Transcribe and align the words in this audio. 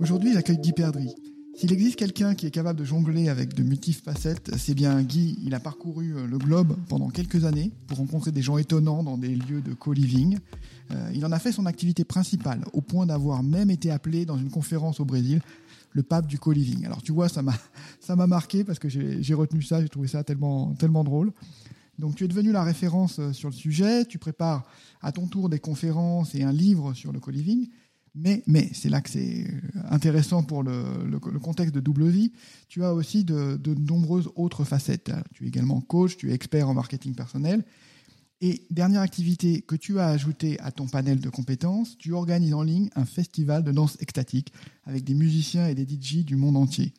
Aujourd'hui, 0.00 0.32
j'accueille 0.32 0.58
Guy 0.58 0.72
Perdry. 0.72 1.14
S'il 1.54 1.72
existe 1.72 1.94
quelqu'un 1.96 2.34
qui 2.34 2.46
est 2.46 2.50
capable 2.50 2.80
de 2.80 2.84
jongler 2.84 3.28
avec 3.28 3.54
de 3.54 3.62
multiples 3.62 4.02
facettes, 4.02 4.50
c'est 4.56 4.74
bien 4.74 5.00
Guy. 5.02 5.38
Il 5.44 5.54
a 5.54 5.60
parcouru 5.60 6.16
euh, 6.16 6.26
le 6.26 6.36
globe 6.36 6.76
pendant 6.88 7.10
quelques 7.10 7.44
années 7.44 7.70
pour 7.86 7.98
rencontrer 7.98 8.32
des 8.32 8.42
gens 8.42 8.58
étonnants 8.58 9.04
dans 9.04 9.16
des 9.16 9.36
lieux 9.36 9.60
de 9.60 9.72
co-living. 9.72 10.38
Euh, 10.90 11.10
il 11.14 11.24
en 11.24 11.30
a 11.30 11.38
fait 11.38 11.52
son 11.52 11.66
activité 11.66 12.04
principale, 12.04 12.64
au 12.72 12.80
point 12.80 13.06
d'avoir 13.06 13.44
même 13.44 13.70
été 13.70 13.92
appelé 13.92 14.26
dans 14.26 14.36
une 14.36 14.50
conférence 14.50 14.98
au 14.98 15.04
Brésil 15.04 15.40
le 15.92 16.02
pape 16.02 16.26
du 16.26 16.40
co-living. 16.40 16.84
Alors 16.86 17.00
tu 17.00 17.12
vois, 17.12 17.28
ça 17.28 17.42
m'a 17.42 17.54
ça 18.00 18.16
m'a 18.16 18.26
marqué 18.26 18.64
parce 18.64 18.80
que 18.80 18.88
j'ai 18.88 19.34
retenu 19.34 19.62
ça, 19.62 19.80
j'ai 19.80 19.88
trouvé 19.88 20.08
ça 20.08 20.24
tellement 20.24 20.74
tellement 20.74 21.04
drôle. 21.04 21.32
Donc 22.00 22.16
tu 22.16 22.24
es 22.24 22.28
devenu 22.28 22.50
la 22.50 22.64
référence 22.64 23.20
euh, 23.20 23.32
sur 23.32 23.48
le 23.48 23.54
sujet, 23.54 24.04
tu 24.04 24.18
prépares 24.18 24.64
à 25.00 25.12
ton 25.12 25.28
tour 25.28 25.48
des 25.48 25.60
conférences 25.60 26.34
et 26.34 26.42
un 26.42 26.52
livre 26.52 26.94
sur 26.94 27.12
le 27.12 27.20
co-living. 27.20 27.68
Mais, 28.14 28.44
mais 28.46 28.70
c'est 28.72 28.88
là 28.88 29.00
que 29.00 29.10
c'est 29.10 29.44
intéressant 29.90 30.44
pour 30.44 30.62
le, 30.62 31.18
contexte 31.40 31.74
de 31.74 31.80
double 31.80 32.06
vie. 32.08 32.32
Tu 32.68 32.84
as 32.84 32.94
aussi 32.94 33.24
de, 33.24 33.56
de, 33.56 33.74
nombreuses 33.74 34.30
autres 34.36 34.64
facettes. 34.64 35.10
Tu 35.32 35.44
es 35.44 35.48
également 35.48 35.80
coach, 35.80 36.16
tu 36.16 36.30
es 36.30 36.34
expert 36.34 36.68
en 36.68 36.74
marketing 36.74 37.14
personnel. 37.14 37.64
Et 38.40 38.66
dernière 38.70 39.00
activité 39.00 39.62
que 39.62 39.74
tu 39.74 39.98
as 39.98 40.08
ajoutée 40.08 40.60
à 40.60 40.70
ton 40.70 40.86
panel 40.86 41.20
de 41.20 41.28
compétences, 41.28 41.96
tu 41.98 42.12
organises 42.12 42.54
en 42.54 42.62
ligne 42.62 42.90
un 42.94 43.04
festival 43.04 43.64
de 43.64 43.72
danse 43.72 43.96
extatique 44.00 44.52
avec 44.84 45.02
des 45.02 45.14
musiciens 45.14 45.66
et 45.66 45.74
des 45.74 45.84
DJ 45.84 46.24
du 46.24 46.36
monde 46.36 46.56
entier. 46.56 46.92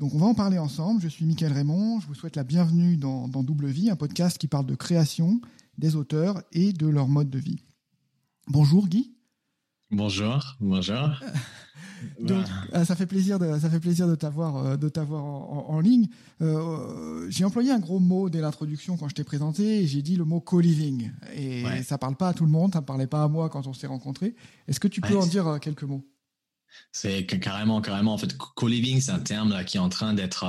Donc 0.00 0.14
on 0.14 0.18
va 0.18 0.26
en 0.26 0.34
parler 0.34 0.58
ensemble. 0.58 1.00
Je 1.00 1.08
suis 1.08 1.24
Mickaël 1.24 1.52
Raymond. 1.52 2.00
Je 2.00 2.06
vous 2.06 2.14
souhaite 2.14 2.36
la 2.36 2.44
bienvenue 2.44 2.96
dans, 2.96 3.28
dans 3.28 3.44
Double 3.44 3.68
Vie, 3.68 3.90
un 3.90 3.96
podcast 3.96 4.38
qui 4.38 4.48
parle 4.48 4.66
de 4.66 4.74
création, 4.74 5.40
des 5.78 5.94
auteurs 5.94 6.42
et 6.52 6.72
de 6.72 6.86
leur 6.86 7.06
mode 7.06 7.30
de 7.30 7.38
vie. 7.38 7.62
Bonjour 8.48 8.88
Guy. 8.88 9.13
Bonjour, 9.94 10.56
bonjour. 10.58 11.08
Donc, 12.20 12.44
euh, 12.74 12.84
ça 12.84 12.96
fait 12.96 13.06
plaisir 13.06 13.38
de 13.38 13.58
ça 13.60 13.70
fait 13.70 13.78
plaisir 13.78 14.08
de 14.08 14.16
t'avoir 14.16 14.56
euh, 14.56 14.76
de 14.76 14.88
t'avoir 14.88 15.22
en, 15.24 15.78
ligne. 15.78 16.08
Euh, 16.42 17.26
j'ai 17.30 17.44
employé 17.44 17.70
un 17.70 17.78
gros 17.78 18.00
mot 18.00 18.28
dès 18.28 18.40
l'introduction 18.40 18.96
quand 18.96 19.08
je 19.08 19.14
t'ai 19.14 19.22
présenté. 19.22 19.86
J'ai 19.86 20.02
dit 20.02 20.16
le 20.16 20.24
mot 20.24 20.40
co-living 20.40 21.12
et 21.36 21.62
ça 21.62 21.82
ça 21.94 21.98
parle 21.98 22.16
pas 22.16 22.30
à 22.30 22.34
tout 22.34 22.44
le 22.44 22.50
monde. 22.50 22.72
Ça 22.72 22.82
parlait 22.82 23.06
pas 23.06 23.22
à 23.22 23.28
moi 23.28 23.48
quand 23.48 23.68
on 23.68 23.72
s'est 23.72 23.86
rencontrés. 23.86 24.34
Est-ce 24.66 24.80
que 24.80 24.88
tu 24.88 25.00
peux 25.00 25.16
en 25.16 25.26
dire 25.26 25.58
quelques 25.60 25.84
mots? 25.84 26.04
C'est 26.90 27.24
carrément, 27.24 27.80
carrément. 27.80 28.14
En 28.14 28.18
fait, 28.18 28.36
co-living, 28.36 29.00
c'est 29.00 29.12
un 29.12 29.20
terme 29.20 29.50
là, 29.50 29.62
qui 29.62 29.76
est 29.76 29.80
en 29.80 29.90
train 29.90 30.12
d'être 30.12 30.44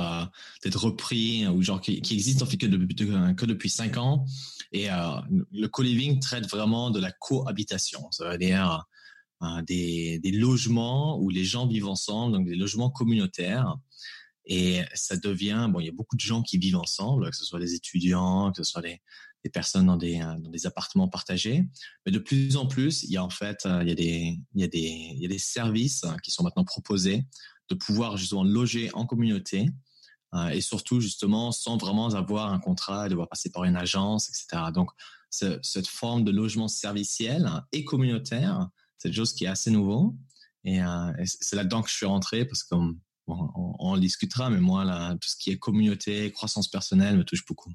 d'être 0.64 0.82
repris 0.82 1.46
ou 1.46 1.62
genre 1.62 1.80
qui, 1.80 1.98
existe 1.98 2.42
en 2.42 2.46
fait 2.46 2.56
que 2.56 2.66
depuis 2.66 2.96
que 2.96 3.46
depuis 3.46 3.70
cinq 3.70 3.96
ans. 3.96 4.26
Et 4.72 4.88
le 5.52 5.66
co-living 5.68 6.18
traite 6.18 6.50
vraiment 6.50 6.90
de 6.90 6.98
la 6.98 7.12
cohabitation. 7.12 8.10
Ça 8.10 8.28
veut 8.28 8.38
dire 8.38 8.86
des, 9.66 10.18
des, 10.18 10.30
logements 10.32 11.18
où 11.20 11.28
les 11.28 11.44
gens 11.44 11.66
vivent 11.66 11.88
ensemble, 11.88 12.32
donc 12.32 12.46
des 12.46 12.54
logements 12.54 12.90
communautaires. 12.90 13.76
Et 14.46 14.82
ça 14.94 15.16
devient, 15.16 15.68
bon, 15.70 15.80
il 15.80 15.86
y 15.86 15.88
a 15.88 15.92
beaucoup 15.92 16.16
de 16.16 16.20
gens 16.20 16.42
qui 16.42 16.56
vivent 16.58 16.76
ensemble, 16.76 17.30
que 17.30 17.36
ce 17.36 17.44
soit 17.44 17.58
des 17.58 17.74
étudiants, 17.74 18.52
que 18.52 18.62
ce 18.62 18.70
soit 18.70 18.82
des, 18.82 19.00
personnes 19.52 19.86
dans 19.86 19.96
des, 19.96 20.18
dans 20.18 20.50
des 20.50 20.66
appartements 20.66 21.06
partagés. 21.06 21.68
Mais 22.04 22.10
de 22.10 22.18
plus 22.18 22.56
en 22.56 22.66
plus, 22.66 23.04
il 23.04 23.12
y 23.12 23.16
a 23.16 23.22
en 23.22 23.30
fait, 23.30 23.64
euh, 23.64 23.80
il 23.82 23.88
y 23.88 23.92
a 23.92 23.94
des, 23.94 24.40
il 24.54 24.60
y 24.60 25.24
a 25.24 25.28
des, 25.28 25.38
services 25.38 26.04
qui 26.22 26.32
sont 26.32 26.42
maintenant 26.42 26.64
proposés 26.64 27.24
de 27.68 27.74
pouvoir 27.76 28.16
justement 28.16 28.42
loger 28.42 28.90
en 28.94 29.06
communauté 29.06 29.70
et 30.52 30.60
surtout 30.60 31.00
justement 31.00 31.50
sans 31.50 31.78
vraiment 31.78 32.08
avoir 32.14 32.52
un 32.52 32.58
contrat, 32.58 33.08
devoir 33.08 33.28
passer 33.28 33.50
par 33.50 33.64
une 33.64 33.76
agence, 33.76 34.28
etc. 34.28 34.70
Donc 34.74 34.90
cette 35.30 35.86
forme 35.86 36.24
de 36.24 36.30
logement 36.30 36.68
serviciel 36.68 37.50
et 37.72 37.84
communautaire 37.84 38.68
c'est 38.98 39.08
quelque 39.08 39.16
chose 39.16 39.32
qui 39.32 39.44
est 39.44 39.48
assez 39.48 39.70
nouveau. 39.70 40.14
Et, 40.64 40.82
euh, 40.82 41.12
c'est 41.24 41.56
là-dedans 41.56 41.82
que 41.82 41.88
je 41.88 41.94
suis 41.94 42.06
rentré 42.06 42.44
parce 42.44 42.64
qu'on 42.64 42.96
on, 43.26 43.96
discutera, 43.96 44.50
mais 44.50 44.60
moi, 44.60 44.84
là, 44.84 45.14
tout 45.14 45.28
ce 45.28 45.36
qui 45.36 45.50
est 45.50 45.58
communauté, 45.58 46.30
croissance 46.32 46.68
personnelle 46.68 47.16
me 47.16 47.24
touche 47.24 47.44
beaucoup. 47.46 47.72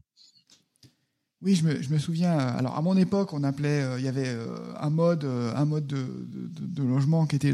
Oui, 1.42 1.56
je 1.56 1.64
me, 1.64 1.82
je 1.82 1.90
me 1.90 1.98
souviens. 1.98 2.38
Alors, 2.38 2.78
à 2.78 2.82
mon 2.82 2.96
époque, 2.98 3.34
on 3.34 3.44
appelait, 3.44 3.82
euh, 3.82 4.00
il 4.00 4.06
y 4.06 4.08
avait 4.08 4.28
euh, 4.28 4.74
un 4.80 4.90
mode, 4.90 5.24
un 5.24 5.66
mode 5.66 5.88
de, 5.88 6.84
logement 6.84 7.26
qui 7.26 7.38
était 7.38 7.53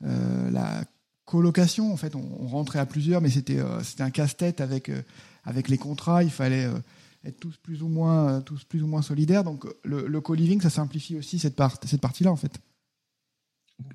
la 0.00 0.84
colocation. 1.24 1.92
En 1.92 1.96
fait, 1.96 2.16
on, 2.16 2.48
rentrait 2.48 2.78
à 2.78 2.86
plusieurs, 2.86 3.20
mais 3.20 3.30
c'était 3.30 3.60
c'était 3.82 4.02
un 4.02 4.10
casse-tête 4.10 4.60
avec 4.60 4.90
avec 5.44 5.68
les 5.68 5.78
contrats. 5.78 6.24
Il 6.24 6.30
fallait 6.30 6.68
être 7.24 7.38
tous 7.38 7.56
plus 7.56 7.82
ou 7.82 7.88
moins 7.88 8.40
tous 8.40 8.64
plus 8.64 8.82
ou 8.82 8.86
moins 8.86 9.02
solidaires. 9.02 9.44
Donc, 9.44 9.66
le, 9.84 10.06
le 10.06 10.20
co-living, 10.20 10.60
ça 10.60 10.70
simplifie 10.70 11.16
aussi 11.16 11.38
cette 11.38 11.54
part, 11.54 11.78
cette 11.84 12.00
partie-là, 12.00 12.32
en 12.32 12.36
fait. 12.36 12.60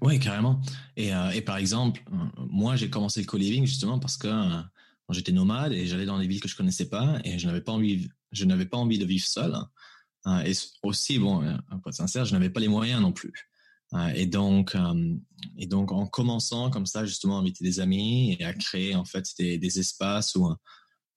Oui, 0.01 0.19
carrément. 0.19 0.61
Et, 0.95 1.13
euh, 1.13 1.31
et, 1.31 1.41
par 1.41 1.57
exemple, 1.57 2.03
euh, 2.11 2.45
moi, 2.49 2.75
j'ai 2.75 2.89
commencé 2.89 3.21
le 3.21 3.25
co-living 3.25 3.65
justement 3.65 3.99
parce 3.99 4.17
que 4.17 4.27
euh, 4.27 4.61
j'étais 5.09 5.31
nomade 5.31 5.73
et 5.73 5.87
j'allais 5.87 6.05
dans 6.05 6.19
des 6.19 6.27
villes 6.27 6.41
que 6.41 6.47
je 6.47 6.55
connaissais 6.55 6.89
pas 6.89 7.19
et 7.23 7.39
je 7.39 7.47
n'avais 7.47 7.61
pas 7.61 7.71
envie, 7.71 8.09
je 8.31 8.45
n'avais 8.45 8.65
pas 8.65 8.77
envie 8.77 8.99
de 8.99 9.05
vivre 9.05 9.25
seul. 9.25 9.55
et 10.45 10.51
aussi, 10.83 11.17
bon, 11.17 11.39
pour 11.81 11.89
être 11.89 11.93
sincère, 11.93 12.25
je 12.25 12.33
n'avais 12.33 12.49
pas 12.49 12.59
les 12.59 12.67
moyens 12.67 13.01
non 13.01 13.11
plus. 13.11 13.33
et 14.13 14.27
donc, 14.27 14.75
et 15.57 15.65
donc, 15.65 15.91
en 15.91 16.05
commençant 16.05 16.69
comme 16.69 16.85
ça, 16.85 17.05
justement, 17.05 17.37
à 17.37 17.41
inviter 17.41 17.63
des 17.63 17.79
amis 17.79 18.37
et 18.39 18.43
à 18.43 18.53
créer 18.53 18.95
en 18.95 19.05
fait 19.05 19.25
des, 19.39 19.79
espaces 19.79 20.35
où 20.35 20.53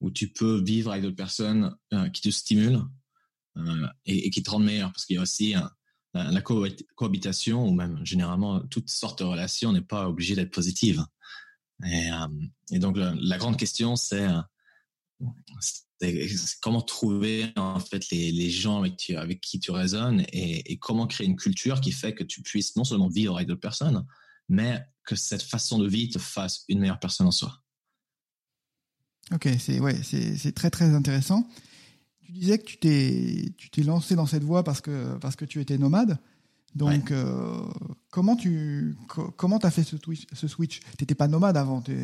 où 0.01 0.11
tu 0.11 0.33
peux 0.33 0.61
vivre 0.63 0.91
avec 0.91 1.03
d'autres 1.03 1.15
personnes 1.15 1.75
qui 2.13 2.21
te 2.21 2.29
stimulent 2.29 2.83
et, 4.05 4.25
et, 4.27 4.29
qui 4.31 4.41
te 4.41 4.49
rendent 4.49 4.65
meilleur, 4.65 4.91
parce 4.91 5.05
qu'il 5.05 5.17
y 5.17 5.19
a 5.19 5.21
aussi 5.21 5.53
la, 6.13 6.41
cohabitation 6.41 7.67
ou 7.67 7.73
même 7.73 7.99
généralement 8.05 8.59
toutes 8.61 8.89
sortes 8.89 9.19
de 9.19 9.23
relations 9.23 9.71
n'est 9.71 9.81
pas 9.81 10.07
obligée 10.07 10.35
d'être 10.35 10.51
positive. 10.51 11.03
Et, 11.85 12.11
euh, 12.11 12.79
donc 12.79 12.97
la, 12.97 13.37
grande 13.37 13.57
question 13.57 13.95
c'est 13.95 14.27
comment 16.61 16.81
trouver 16.81 17.51
en 17.55 17.79
fait 17.79 18.09
les, 18.11 18.49
gens 18.49 18.77
avec, 18.79 18.95
qui, 19.41 19.59
tu 19.59 19.71
résonnes 19.71 20.25
et, 20.31 20.77
comment 20.77 21.07
créer 21.07 21.27
une 21.27 21.35
culture 21.35 21.81
qui 21.81 21.91
fait 21.91 22.13
que 22.13 22.23
tu 22.23 22.41
puisses 22.41 22.75
non 22.75 22.83
seulement 22.83 23.09
vivre 23.09 23.35
avec 23.35 23.47
d'autres 23.47 23.61
personnes, 23.61 24.05
mais 24.49 24.83
que 25.05 25.15
cette 25.15 25.43
façon 25.43 25.79
de 25.79 25.87
vie 25.87 26.09
te 26.09 26.19
fasse 26.19 26.63
une 26.67 26.79
meilleure 26.79 26.99
personne 26.99 27.27
en 27.27 27.31
soi. 27.31 27.59
Ok, 29.31 29.47
c'est 29.59 29.79
ouais, 29.79 30.01
c'est 30.03 30.53
très 30.53 30.69
très 30.69 30.93
intéressant. 30.93 31.47
Tu 32.25 32.31
disais 32.31 32.57
que 32.57 32.65
tu 32.65 32.77
t'es 32.77 33.53
tu 33.57 33.69
t'es 33.69 33.83
lancé 33.83 34.15
dans 34.15 34.25
cette 34.25 34.43
voie 34.43 34.63
parce 34.63 34.81
que 34.81 35.17
parce 35.17 35.35
que 35.35 35.45
tu 35.45 35.59
étais 35.61 35.77
nomade. 35.77 36.17
Donc 36.75 37.11
euh, 37.11 37.61
comment 38.09 38.35
tu 38.35 38.95
comment 39.37 39.59
t'as 39.59 39.69
fait 39.69 39.83
ce, 39.83 39.95
ce 40.33 40.47
switch? 40.47 40.79
T'étais 40.97 41.15
pas 41.15 41.27
nomade 41.27 41.57
avant, 41.57 41.81
tu 41.81 41.95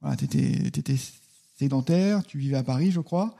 voilà, 0.00 0.16
t'étais 0.16 0.96
sédentaire, 1.56 2.24
tu 2.24 2.38
vivais 2.38 2.56
à 2.56 2.62
Paris, 2.62 2.90
je 2.90 3.00
crois. 3.00 3.36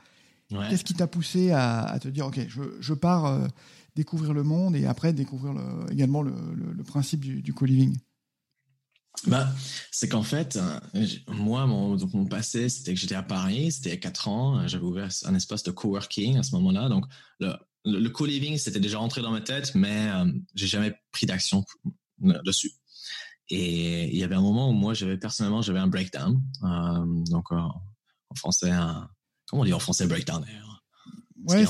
Qu'est-ce 0.50 0.84
qui 0.84 0.94
t'a 0.94 1.06
poussé 1.06 1.50
à, 1.50 1.82
à, 1.82 1.98
te 1.98 2.08
dire 2.08 2.26
ok, 2.26 2.40
je, 2.48 2.62
je 2.80 2.94
pars 2.94 3.26
euh, 3.26 3.46
découvrir 3.96 4.32
le 4.32 4.42
monde 4.42 4.76
et 4.76 4.86
après 4.86 5.12
découvrir 5.12 5.52
le, 5.52 5.92
également 5.92 6.22
le, 6.22 6.32
le, 6.54 6.82
principe 6.84 7.20
du, 7.20 7.42
du 7.42 7.52
co-living? 7.52 7.94
Bah, 9.26 9.48
c'est 9.90 10.08
qu'en 10.08 10.22
fait, 10.22 10.56
euh, 10.56 11.06
moi, 11.28 11.66
mon, 11.66 11.96
donc 11.96 12.14
mon 12.14 12.26
passé, 12.26 12.68
c'était 12.68 12.94
que 12.94 13.00
j'étais 13.00 13.14
à 13.14 13.22
Paris, 13.22 13.72
c'était 13.72 13.90
il 13.90 13.92
y 13.92 13.96
a 13.96 14.00
4 14.00 14.28
ans, 14.28 14.58
euh, 14.58 14.68
j'avais 14.68 14.84
ouvert 14.84 15.08
un 15.24 15.34
espace 15.34 15.62
de 15.62 15.70
coworking 15.70 16.36
à 16.36 16.42
ce 16.42 16.54
moment-là. 16.56 16.88
Donc, 16.88 17.06
le, 17.40 17.54
le, 17.84 18.08
co-living, 18.10 18.56
c'était 18.58 18.80
déjà 18.80 18.98
rentré 18.98 19.22
dans 19.22 19.30
ma 19.30 19.40
tête, 19.40 19.74
mais 19.74 20.08
euh, 20.10 20.30
j'ai 20.54 20.66
jamais 20.66 20.94
pris 21.12 21.26
d'action 21.26 21.64
dessus. 22.44 22.72
Et 23.50 24.08
il 24.08 24.16
y 24.16 24.24
avait 24.24 24.34
un 24.34 24.42
moment 24.42 24.68
où 24.70 24.72
moi, 24.72 24.94
j'avais 24.94 25.16
personnellement, 25.16 25.62
j'avais 25.62 25.78
un 25.78 25.86
breakdown. 25.86 26.40
donc, 27.30 27.50
en 27.52 28.34
français, 28.34 28.70
un, 28.70 29.08
comment 29.46 29.62
on 29.62 29.64
dit 29.64 29.72
en 29.72 29.78
français 29.78 30.06
breakdown 30.06 30.44
d'ailleurs? 30.44 30.84
Ouais, 31.46 31.64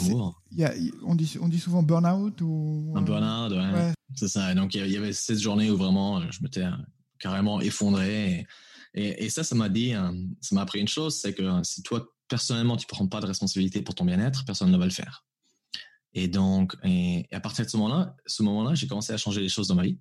y 0.51 0.65
a, 0.65 0.73
on, 1.05 1.15
dit, 1.15 1.37
on 1.41 1.47
dit 1.47 1.61
souvent 1.61 1.85
burn-out 1.85 2.41
ou... 2.41 2.95
Un 2.97 3.03
burn-out, 3.03 3.53
ouais. 3.53 3.73
ouais. 3.73 3.93
C'est 4.17 4.27
ça. 4.27 4.53
Donc, 4.55 4.75
il 4.75 4.91
y 4.91 4.97
avait 4.97 5.13
cette 5.13 5.39
journée 5.39 5.71
où 5.71 5.77
vraiment, 5.77 6.21
je 6.33 6.43
m'étais 6.43 6.65
carrément 7.19 7.61
effondré. 7.61 8.47
Et, 8.95 9.29
ça, 9.29 9.45
ça 9.45 9.55
m'a 9.55 9.69
dit, 9.69 9.95
euh, 9.95 10.11
ça 10.41 10.55
m'a 10.55 10.63
appris 10.63 10.81
une 10.81 10.89
chose, 10.89 11.17
c'est 11.17 11.35
que 11.35 11.43
euh, 11.43 11.63
si 11.63 11.83
toi, 11.83 12.07
personnellement, 12.27 12.77
tu 12.77 12.87
prends 12.87 13.07
pas 13.07 13.21
de 13.21 13.27
responsabilité 13.27 13.83
pour 13.83 13.95
ton 13.95 14.05
bien-être, 14.05 14.45
personne 14.45 14.71
ne 14.71 14.79
va 14.79 14.85
le 14.85 14.91
faire. 14.91 15.25
Et 16.15 16.27
donc, 16.27 16.75
à 17.31 17.41
partir 17.41 17.65
de 17.65 17.71
ce 17.71 17.77
moment-là, 17.77 18.17
ce 18.27 18.43
moment-là, 18.43 18.75
j'ai 18.75 18.87
commencé 18.87 19.13
à 19.13 19.19
changer 19.19 19.41
les 19.41 19.49
choses 19.49 19.69
dans 19.69 19.75
ma 19.75 19.85
vie. 19.85 19.99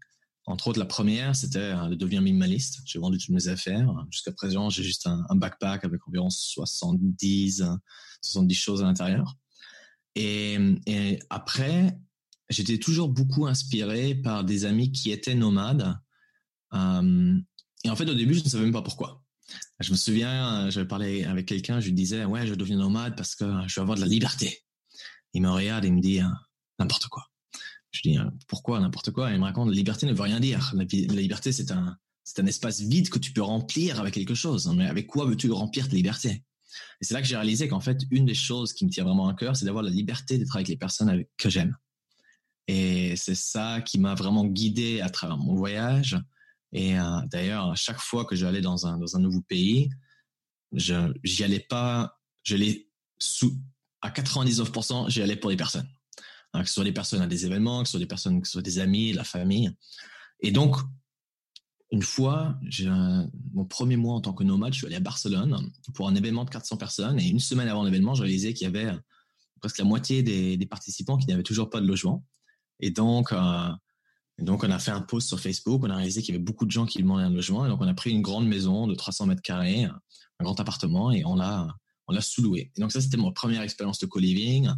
Entre 0.48 0.70
autres, 0.70 0.80
la 0.80 0.86
première, 0.86 1.36
c'était 1.36 1.60
euh, 1.60 1.90
de 1.90 1.96
devenir 1.96 2.22
minimaliste. 2.22 2.80
J'ai 2.86 3.00
vendu 3.00 3.18
toutes 3.18 3.36
mes 3.36 3.50
affaires. 3.50 3.94
Jusqu'à 4.10 4.32
présent, 4.32 4.70
j'ai 4.70 4.82
juste 4.82 5.06
un, 5.06 5.36
backpack 5.36 5.84
avec 5.84 6.08
environ 6.08 6.30
70, 6.30 7.64
70 8.22 8.56
choses 8.56 8.82
à 8.82 8.86
l'intérieur. 8.86 9.36
Et, 10.16 10.58
et 10.86 11.20
après, 11.30 12.00
j'étais 12.50 12.78
toujours 12.78 13.10
beaucoup 13.10 13.46
inspiré 13.46 14.16
par 14.16 14.46
des 14.46 14.64
amis 14.64 14.92
qui 14.94 15.12
étaient 15.12 15.36
nomades 15.36 16.00
et 17.84 17.90
en 17.90 17.96
fait, 17.96 18.10
au 18.10 18.16
début, 18.16 18.34
je 18.34 18.44
ne 18.44 18.50
savais 18.50 18.64
même 18.64 18.74
pas 18.74 18.82
pourquoi. 18.82 19.24
Je 19.80 19.92
me 19.92 19.98
souviens, 19.98 20.66
euh, 20.66 20.72
j'avais 20.72 20.88
parlé 20.88 21.24
avec 21.24 21.46
quelqu'un, 21.46 21.80
je 21.80 21.86
lui 21.86 21.94
disais, 21.94 22.26
ouais, 22.26 22.46
je 22.48 22.54
deviens 22.54 22.78
nomade 22.78 23.16
parce 23.16 23.36
que 23.36 23.46
je 23.68 23.76
veux 23.76 23.82
avoir 23.82 23.96
de 23.96 24.02
la 24.02 24.08
liberté. 24.08 24.64
Il 25.34 25.42
me 25.42 25.50
regarde 25.50 25.86
et 25.86 25.92
me 25.92 26.02
dit, 26.02 26.20
euh, 26.20 26.28
n'importe 26.80 27.08
quoi. 27.08 27.28
Je 27.92 28.02
lui 28.04 28.12
dis, 28.12 28.20
pourquoi 28.48 28.80
n'importe 28.80 29.12
quoi? 29.12 29.32
Il 29.32 29.40
me 29.40 29.46
raconte, 29.46 29.70
la 29.70 29.76
liberté 29.76 30.06
ne 30.06 30.14
veut 30.14 30.22
rien 30.22 30.40
dire. 30.40 30.74
La, 30.76 30.84
liberté, 30.84 31.52
c'est 31.52 31.72
un, 31.72 31.98
c'est 32.24 32.42
un 32.42 32.46
espace 32.46 32.82
vide 32.82 33.10
que 33.10 33.20
tu 33.20 33.32
peux 33.32 33.42
remplir 33.42 34.00
avec 34.00 34.16
quelque 34.16 34.36
chose. 34.36 34.70
Mais 34.76 34.88
avec 34.88 35.08
quoi 35.08 35.26
veux-tu 35.26 35.50
remplir 35.52 35.88
ta 35.88 35.96
liberté? 35.96 36.44
Et 37.00 37.06
c'est 37.06 37.14
là 37.14 37.22
que 37.22 37.28
j'ai 37.28 37.36
réalisé 37.36 37.68
qu'en 37.68 37.80
fait, 37.80 38.04
une 38.12 38.26
des 38.26 38.34
choses 38.34 38.74
qui 38.74 38.86
me 38.86 38.90
tient 38.90 39.06
vraiment 39.06 39.30
à 39.30 39.34
cœur, 39.34 39.56
c'est 39.56 39.66
d'avoir 39.66 39.84
la 39.84 39.90
liberté 39.90 40.38
d'être 40.38 40.56
avec 40.56 40.68
les 40.68 40.78
personnes 40.78 41.24
que 41.38 41.50
j'aime. 41.50 41.76
Et 42.68 43.16
c'est 43.16 43.36
ça 43.36 43.82
qui 43.82 43.98
m'a 43.98 44.14
vraiment 44.14 44.46
guidé 44.46 45.00
à 45.02 45.10
travers 45.10 45.38
mon 45.38 45.56
voyage. 45.56 46.18
Et 46.74 47.00
euh, 47.00 47.22
d'ailleurs, 47.32 47.76
chaque 47.76 48.00
fois 48.00 48.26
que 48.26 48.36
j'allais 48.36 48.62
dans 48.62 48.86
un, 48.86 48.98
dans 48.98 49.16
un 49.16 49.20
nouveau 49.20 49.42
pays, 49.42 49.90
je 50.74 51.14
j'y 51.24 51.44
allais 51.44 51.60
pas, 51.60 52.20
je 52.44 52.56
l'ai 52.56 52.90
sous 53.20 53.58
à 54.02 54.10
99%, 54.10 55.10
j'y 55.10 55.22
allais 55.22 55.36
pour 55.36 55.50
les 55.50 55.58
personnes. 55.58 55.88
Hein, 56.54 56.62
que 56.62 56.68
ce 56.68 56.76
soit 56.76 56.84
des 56.84 56.94
personnes 56.94 57.22
à 57.22 57.28
des 57.28 57.46
événements, 57.46 57.84
que 57.84 57.88
ce 57.88 57.92
soit 57.92 58.00
des 58.00 58.06
personnes, 58.06 58.42
que 58.42 58.48
ce 58.48 58.54
soit 58.54 58.62
des 58.62 58.80
amis, 58.80 59.14
la 59.14 59.24
famille. 59.24 59.72
Et 60.42 60.52
donc, 60.52 60.78
une 61.92 62.02
fois, 62.02 62.60
mon 63.54 63.66
premier 63.66 63.96
mois 63.96 64.16
en 64.16 64.22
tant 64.22 64.34
que 64.34 64.44
nomade, 64.44 64.74
je 64.74 64.80
suis 64.80 64.88
allé 64.88 64.98
à 64.98 65.02
Barcelone 65.02 65.72
pour 65.94 66.08
un 66.08 66.16
événement 66.16 66.44
de 66.44 66.50
400 66.50 66.78
personnes. 66.78 67.20
Et 67.20 67.28
une 67.28 67.40
semaine 67.40 67.68
avant 67.68 67.84
l'événement, 67.84 68.14
je 68.14 68.24
réalisais 68.24 68.54
qu'il 68.54 68.66
y 68.66 68.68
avait 68.68 68.92
presque 69.62 69.78
la 69.78 69.86
moitié 69.86 70.22
des, 70.22 70.58
des 70.58 70.66
participants 70.66 71.18
qui 71.18 71.28
n'avaient 71.28 71.44
toujours 71.44 71.70
pas 71.70 71.80
de 71.80 71.88
logement. 71.88 72.26
Et 72.80 72.92
donc, 72.92 73.32
euh, 73.32 73.70
donc, 74.40 74.64
on 74.64 74.70
a 74.70 74.78
fait 74.78 74.92
un 74.92 75.02
post 75.02 75.28
sur 75.28 75.40
Facebook. 75.40 75.82
On 75.84 75.90
a 75.90 75.96
réalisé 75.96 76.22
qu'il 76.22 76.34
y 76.34 76.38
avait 76.38 76.44
beaucoup 76.44 76.66
de 76.66 76.72
gens 76.72 76.86
qui 76.86 77.00
demandaient 77.00 77.24
un 77.24 77.32
logement. 77.32 77.66
Et 77.66 77.70
donc, 77.70 77.82
on 77.82 77.88
a 77.88 77.94
pris 77.94 78.12
une 78.12 78.22
grande 78.22 78.48
maison 78.48 78.88
de 78.88 78.94
300 78.94 79.26
mètres 79.26 79.42
carrés, 79.42 79.86
un 79.86 80.44
grand 80.44 80.60
appartement, 80.60 81.12
et 81.12 81.26
on 81.26 81.36
l'a, 81.36 81.68
on 82.08 82.14
l'a 82.14 82.22
sous-loué. 82.22 82.72
Et 82.76 82.82
donc, 82.82 82.92
ça, 82.92 83.02
c'était 83.02 83.18
ma 83.18 83.32
première 83.32 83.64
expérience 83.64 84.00
de 84.00 84.06
co-living. 84.06 84.70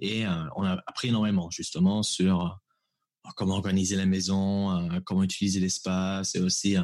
Et 0.00 0.26
euh, 0.26 0.44
on 0.56 0.64
a 0.64 0.72
appris 0.86 1.08
énormément, 1.08 1.50
justement, 1.50 2.02
sur 2.02 2.42
euh, 2.42 3.30
comment 3.36 3.54
organiser 3.54 3.96
la 3.96 4.04
maison, 4.04 4.70
euh, 4.72 5.00
comment 5.04 5.22
utiliser 5.22 5.60
l'espace, 5.60 6.34
et 6.34 6.40
aussi, 6.40 6.76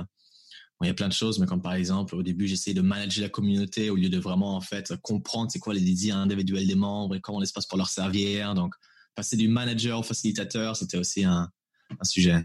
il 0.80 0.86
y 0.86 0.90
a 0.90 0.94
plein 0.94 1.08
de 1.08 1.12
choses, 1.12 1.38
mais 1.38 1.46
comme 1.46 1.62
par 1.62 1.74
exemple, 1.74 2.16
au 2.16 2.24
début, 2.24 2.48
j'essayais 2.48 2.74
de 2.74 2.80
manager 2.80 3.22
la 3.22 3.28
communauté 3.28 3.90
au 3.90 3.94
lieu 3.94 4.08
de 4.08 4.18
vraiment, 4.18 4.56
en 4.56 4.60
fait, 4.60 4.92
comprendre 5.02 5.50
c'est 5.52 5.60
quoi 5.60 5.74
les 5.74 5.80
désirs 5.80 6.16
individuels 6.16 6.66
des 6.66 6.74
membres 6.74 7.14
et 7.14 7.20
comment 7.20 7.38
l'espace 7.38 7.66
pour 7.66 7.78
leur 7.78 7.88
servir. 7.88 8.54
Donc, 8.54 8.74
passer 9.14 9.36
du 9.36 9.46
manager 9.46 10.00
au 10.00 10.02
facilitateur, 10.02 10.74
c'était 10.74 10.96
aussi 10.96 11.22
un, 11.22 11.52
un 12.00 12.04
sujet. 12.04 12.44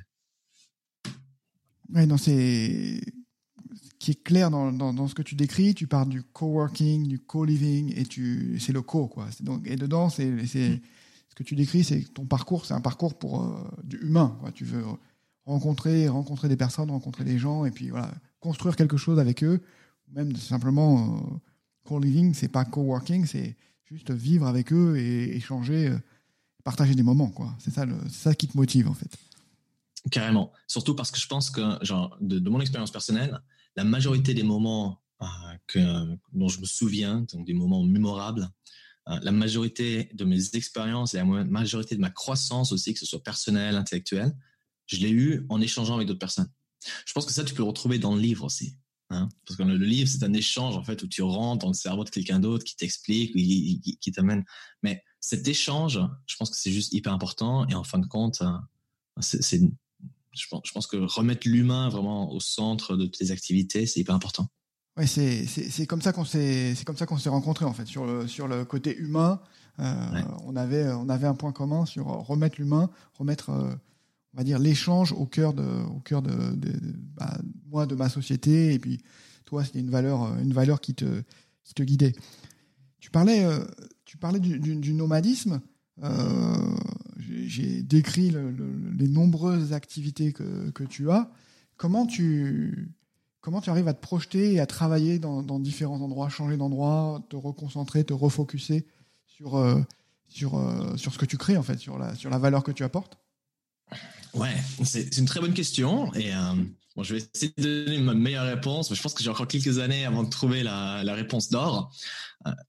Oui, 1.94 2.06
non, 2.06 2.18
c'est 2.18 3.02
qui 4.00 4.12
est 4.12 4.24
clair 4.24 4.52
dans, 4.52 4.72
dans, 4.72 5.08
ce 5.08 5.16
que 5.16 5.22
tu 5.22 5.36
décris. 5.36 5.74
Tu 5.74 5.88
parles 5.88 6.10
du 6.10 6.24
coworking, 6.24 7.08
du 7.08 7.20
co-living, 7.20 7.94
et 7.96 8.06
tu 8.06 8.60
c'est 8.60 8.74
le 8.74 8.82
co, 8.82 9.08
quoi. 9.08 9.28
Et 9.66 9.76
dedans, 9.76 10.10
c'est 10.10 10.46
ce 10.46 11.36
que 11.36 11.44
tu 11.44 11.56
décris, 11.56 11.84
c'est 11.84 12.02
ton 12.14 12.26
parcours, 12.26 12.66
c'est 12.66 12.74
un 12.74 12.82
parcours 12.82 13.18
pour 13.18 13.44
euh, 13.44 13.64
du 13.84 13.98
humain. 13.98 14.38
Tu 14.54 14.66
veux 14.66 14.84
rencontrer, 15.46 16.08
rencontrer 16.08 16.50
des 16.50 16.58
personnes, 16.58 16.92
rencontrer 16.92 17.24
des 17.24 17.38
gens, 17.38 17.66
et 17.66 17.72
puis 17.72 17.90
voilà, 17.90 18.12
construire 18.40 18.76
quelque 18.76 18.98
chose 18.98 19.20
avec 19.20 19.44
eux. 19.44 19.62
Même 20.14 20.36
simplement 20.36 21.18
euh, 21.18 21.38
co-living, 21.86 22.34
c'est 22.34 22.48
pas 22.48 22.66
coworking, 22.66 23.26
c'est 23.26 23.56
juste 23.86 24.12
vivre 24.12 24.46
avec 24.46 24.72
eux 24.74 24.98
et 24.98 25.36
échanger, 25.36 25.88
euh, 25.88 25.98
partager 26.64 26.96
des 26.96 27.04
moments, 27.04 27.30
quoi. 27.30 27.56
C'est 27.60 27.74
ça, 27.74 27.86
ça 28.10 28.36
qui 28.36 28.48
te 28.48 28.58
motive 28.58 28.88
en 28.88 28.94
fait. 28.94 29.18
Carrément. 30.12 30.54
Surtout 30.68 30.96
parce 30.96 31.12
que 31.12 31.20
je 31.20 31.28
pense 31.28 31.50
que, 31.50 31.62
genre, 31.84 32.18
de, 32.22 32.50
mon 32.50 32.62
expérience 32.62 32.92
personnelle, 32.92 33.42
la 33.76 33.84
majorité 33.84 34.34
des 34.34 34.44
moments 34.44 35.02
euh, 35.22 35.26
que, 35.68 35.80
dont 36.34 36.48
je 36.48 36.60
me 36.60 36.66
souviens, 36.66 37.26
donc 37.34 37.46
des 37.46 37.54
moments 37.54 37.84
mémorables, 37.84 38.50
euh, 39.10 39.20
la 39.22 39.32
majorité 39.32 40.10
de 40.14 40.26
mes 40.26 40.56
expériences 40.56 41.14
et 41.14 41.18
la 41.18 41.26
majorité 41.26 41.96
de 41.96 42.02
ma 42.02 42.10
croissance 42.10 42.72
aussi, 42.72 42.94
que 42.94 43.00
ce 43.00 43.06
soit 43.06 43.24
personnelle, 43.24 43.76
intellectuelle, 43.76 44.34
je 44.86 44.98
l'ai 44.98 45.10
eu 45.10 45.46
en 45.50 45.62
échangeant 45.62 45.96
avec 45.96 46.08
d'autres 46.08 46.20
personnes. 46.20 46.50
Je 47.06 47.14
pense 47.14 47.26
que 47.26 47.34
ça, 47.34 47.44
tu 47.44 47.54
peux 47.54 47.64
le 47.64 47.68
retrouver 47.68 48.00
dans 48.00 48.16
le 48.16 48.22
livre 48.22 48.46
aussi. 48.46 48.78
Hein 49.10 49.30
parce 49.46 49.56
que 49.56 49.64
le, 49.64 49.78
livre, 49.78 50.10
c'est 50.10 50.24
un 50.24 50.34
échange 50.34 50.76
en 50.76 50.84
fait 50.84 51.02
où 51.02 51.08
tu 51.08 51.22
rentres 51.22 51.64
dans 51.64 51.72
le 51.72 51.74
cerveau 51.74 52.04
de 52.04 52.10
quelqu'un 52.10 52.40
d'autre 52.40 52.66
qui 52.66 52.76
t'explique, 52.76 53.34
qui, 53.34 54.12
t'amène. 54.12 54.44
Mais 54.84 55.04
cet 55.22 55.48
échange, 55.48 56.00
je 56.26 56.36
pense 56.36 56.50
que 56.50 56.58
c'est 56.58 56.72
juste 56.72 56.94
hyper 56.94 57.14
important. 57.14 57.68
Et 57.70 57.74
en 57.74 57.84
fin 57.84 58.00
de 58.00 58.06
compte, 58.06 58.42
euh, 58.42 58.58
c'est 59.22 59.62
je 60.34 60.72
pense, 60.74 60.88
que 60.88 60.98
remettre 60.98 61.48
l'humain 61.48 61.90
vraiment 61.90 62.32
au 62.32 62.40
centre 62.40 62.96
de 62.96 63.06
tes 63.06 63.32
activités, 63.32 63.86
c'est 63.86 64.00
hyper 64.00 64.16
important. 64.16 64.48
Oui, 64.98 65.08
c'est 65.08 65.86
comme 65.86 66.02
ça 66.02 66.12
qu'on 66.12 66.26
s'est 66.26 66.74
c'est 66.74 66.84
comme 66.84 66.98
ça 66.98 67.06
qu'on 67.06 67.20
s'est 67.20 67.30
rencontrés 67.30 67.66
en 67.66 67.74
fait 67.74 67.86
sur 67.86 68.06
le 68.06 68.28
sur 68.28 68.48
le 68.48 68.66
côté 68.66 68.98
humain. 68.98 69.40
Euh, 69.80 70.24
on 70.44 70.56
avait 70.56 70.92
on 70.92 71.08
avait 71.08 71.28
un 71.28 71.36
point 71.36 71.52
commun 71.52 71.86
sur 71.86 72.08
remettre 72.08 72.60
l'humain, 72.60 72.90
remettre 73.14 73.52
euh, 73.52 73.76
on 74.34 74.38
va 74.38 74.44
dire 74.44 74.58
l'échange 74.58 75.12
au 75.12 75.28
cœur 75.28 75.54
de 75.54 75.84
au 75.96 76.00
cœur 76.00 76.24
de, 76.24 76.34
bah, 77.16 77.38
moi 77.68 77.86
de 77.86 77.94
ma 77.94 78.10
société 78.10 78.74
et 78.74 78.80
puis 78.80 79.00
toi 79.46 79.64
c'était 79.64 79.80
une 79.80 79.92
valeur 79.92 80.36
une 80.40 80.54
valeur 80.54 80.82
qui 80.82 80.96
te 80.96 81.22
qui 81.64 81.76
te 81.76 81.84
guidait. 81.84 82.14
Tu 83.00 83.12
parlais 83.12 83.46
euh, 83.46 83.64
tu 84.04 84.18
parlais 84.18 84.40
du, 84.40 84.58
du 84.58 84.94
nomadisme. 84.96 85.62
Euh, 87.38 87.44
j'ai 87.48 87.82
décrit 87.84 88.32
les 88.32 89.08
nombreuses 89.08 89.74
activités 89.74 90.34
que, 90.34 90.70
que, 90.72 90.84
tu 90.84 91.10
as. 91.10 91.30
Comment 91.78 92.06
tu, 92.06 92.94
comment 93.42 93.62
tu 93.62 93.70
arrives 93.70 93.88
à 93.88 93.94
te 93.94 94.02
projeter 94.02 94.54
et 94.54 94.60
à 94.60 94.66
travailler 94.66 95.20
dans, 95.20 95.60
différents 95.60 96.02
endroits, 96.02 96.30
changer 96.30 96.58
d'endroit, 96.58 97.24
te 97.30 97.36
reconcentrer, 97.36 98.04
te 98.04 98.14
refocuser 98.14 98.86
sur, 99.26 99.58
euh, 99.58 99.82
sur, 100.28 100.58
euh, 100.58 100.96
sur 100.98 101.14
ce 101.14 101.18
que 101.18 101.26
tu 101.26 101.38
crées, 101.38 101.58
en 101.58 101.64
fait, 101.64 101.78
sur 101.78 101.98
la, 101.98 102.16
sur 102.16 102.30
la 102.30 102.40
valeur 102.40 102.64
que 102.64 102.72
tu 102.72 102.84
apportes? 102.84 103.18
Ouais, 104.34 104.56
c'est 104.84 105.18
une 105.18 105.26
très 105.26 105.40
bonne 105.40 105.54
question. 105.54 106.14
Et 106.14 106.32
bon, 106.96 107.04
je 107.04 107.16
vais 107.16 107.22
essayer 107.34 107.54
de 107.58 107.86
donner 107.86 108.00
ma 108.00 108.14
meilleure 108.14 108.46
réponse, 108.46 108.90
mais 108.90 108.96
je 108.96 109.02
pense 109.02 109.14
que 109.14 109.24
j'ai 109.24 109.30
encore 109.30 109.48
quelques 109.48 109.80
années 109.80 110.06
avant 110.06 110.24
de 110.24 110.30
trouver 110.30 110.64
la, 110.64 111.04
la 111.04 111.14
réponse 111.16 111.50
d'or. 111.50 111.92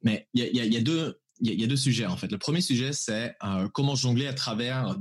mais 0.03 0.29
il 0.35 0.55
y 0.55 0.77
a 0.77 0.81
deux 0.81 1.19
il 1.41 1.61
y, 1.61 1.65
a 1.65 1.67
deux 1.67 1.77
sujets 1.77 2.07
en 2.07 2.17
fait. 2.17 2.31
Le 2.31 2.39
premier 2.39 2.61
sujet, 2.61 2.93
c'est 2.93 3.37
euh, 3.45 3.69
comment 3.69 3.95
jongler 3.95 4.27
à 4.27 4.35
travers 4.35 4.97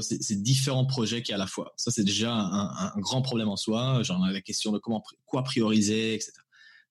ces, 0.00 0.36
différents 0.36 0.86
projets 0.86 1.22
qui 1.22 1.32
à 1.32 1.36
la 1.36 1.46
fois. 1.46 1.74
Ça, 1.76 1.90
c'est 1.90 2.04
déjà 2.04 2.32
un, 2.32 2.98
grand 3.00 3.20
problème 3.20 3.48
en 3.48 3.56
soi. 3.56 4.02
Genre 4.02 4.18
la 4.26 4.40
question 4.40 4.72
de 4.72 4.78
comment 4.78 5.02
quoi 5.26 5.44
prioriser, 5.44 6.14
etc. 6.14 6.32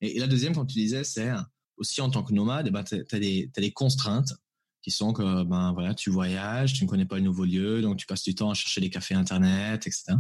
Et, 0.02 0.20
la 0.20 0.28
deuxième, 0.28 0.54
comme 0.54 0.68
tu 0.68 0.78
disais, 0.78 1.04
c'est 1.04 1.32
aussi 1.78 2.02
en 2.02 2.10
tant 2.10 2.24
que 2.24 2.34
nomade, 2.34 2.68
eh 2.68 2.72
ben, 2.72 2.84
tu 2.84 2.96
as, 2.96 3.20
des 3.20 3.72
contraintes 3.74 4.34
qui 4.82 4.92
sont 4.92 5.14
que 5.14 5.44
ben 5.44 5.74
voilà, 5.74 5.94
tu 5.94 6.10
voyages, 6.10 6.74
tu 6.74 6.84
ne 6.84 6.90
connais 6.90 7.06
pas 7.06 7.16
le 7.16 7.22
nouveau 7.22 7.46
lieu, 7.46 7.82
donc 7.82 7.98
tu 7.98 8.06
passes 8.06 8.24
du 8.24 8.36
temps 8.36 8.50
à 8.50 8.54
chercher 8.54 8.82
des 8.82 8.90
cafés 8.90 9.14
internet, 9.14 9.86
etc. 9.86 10.16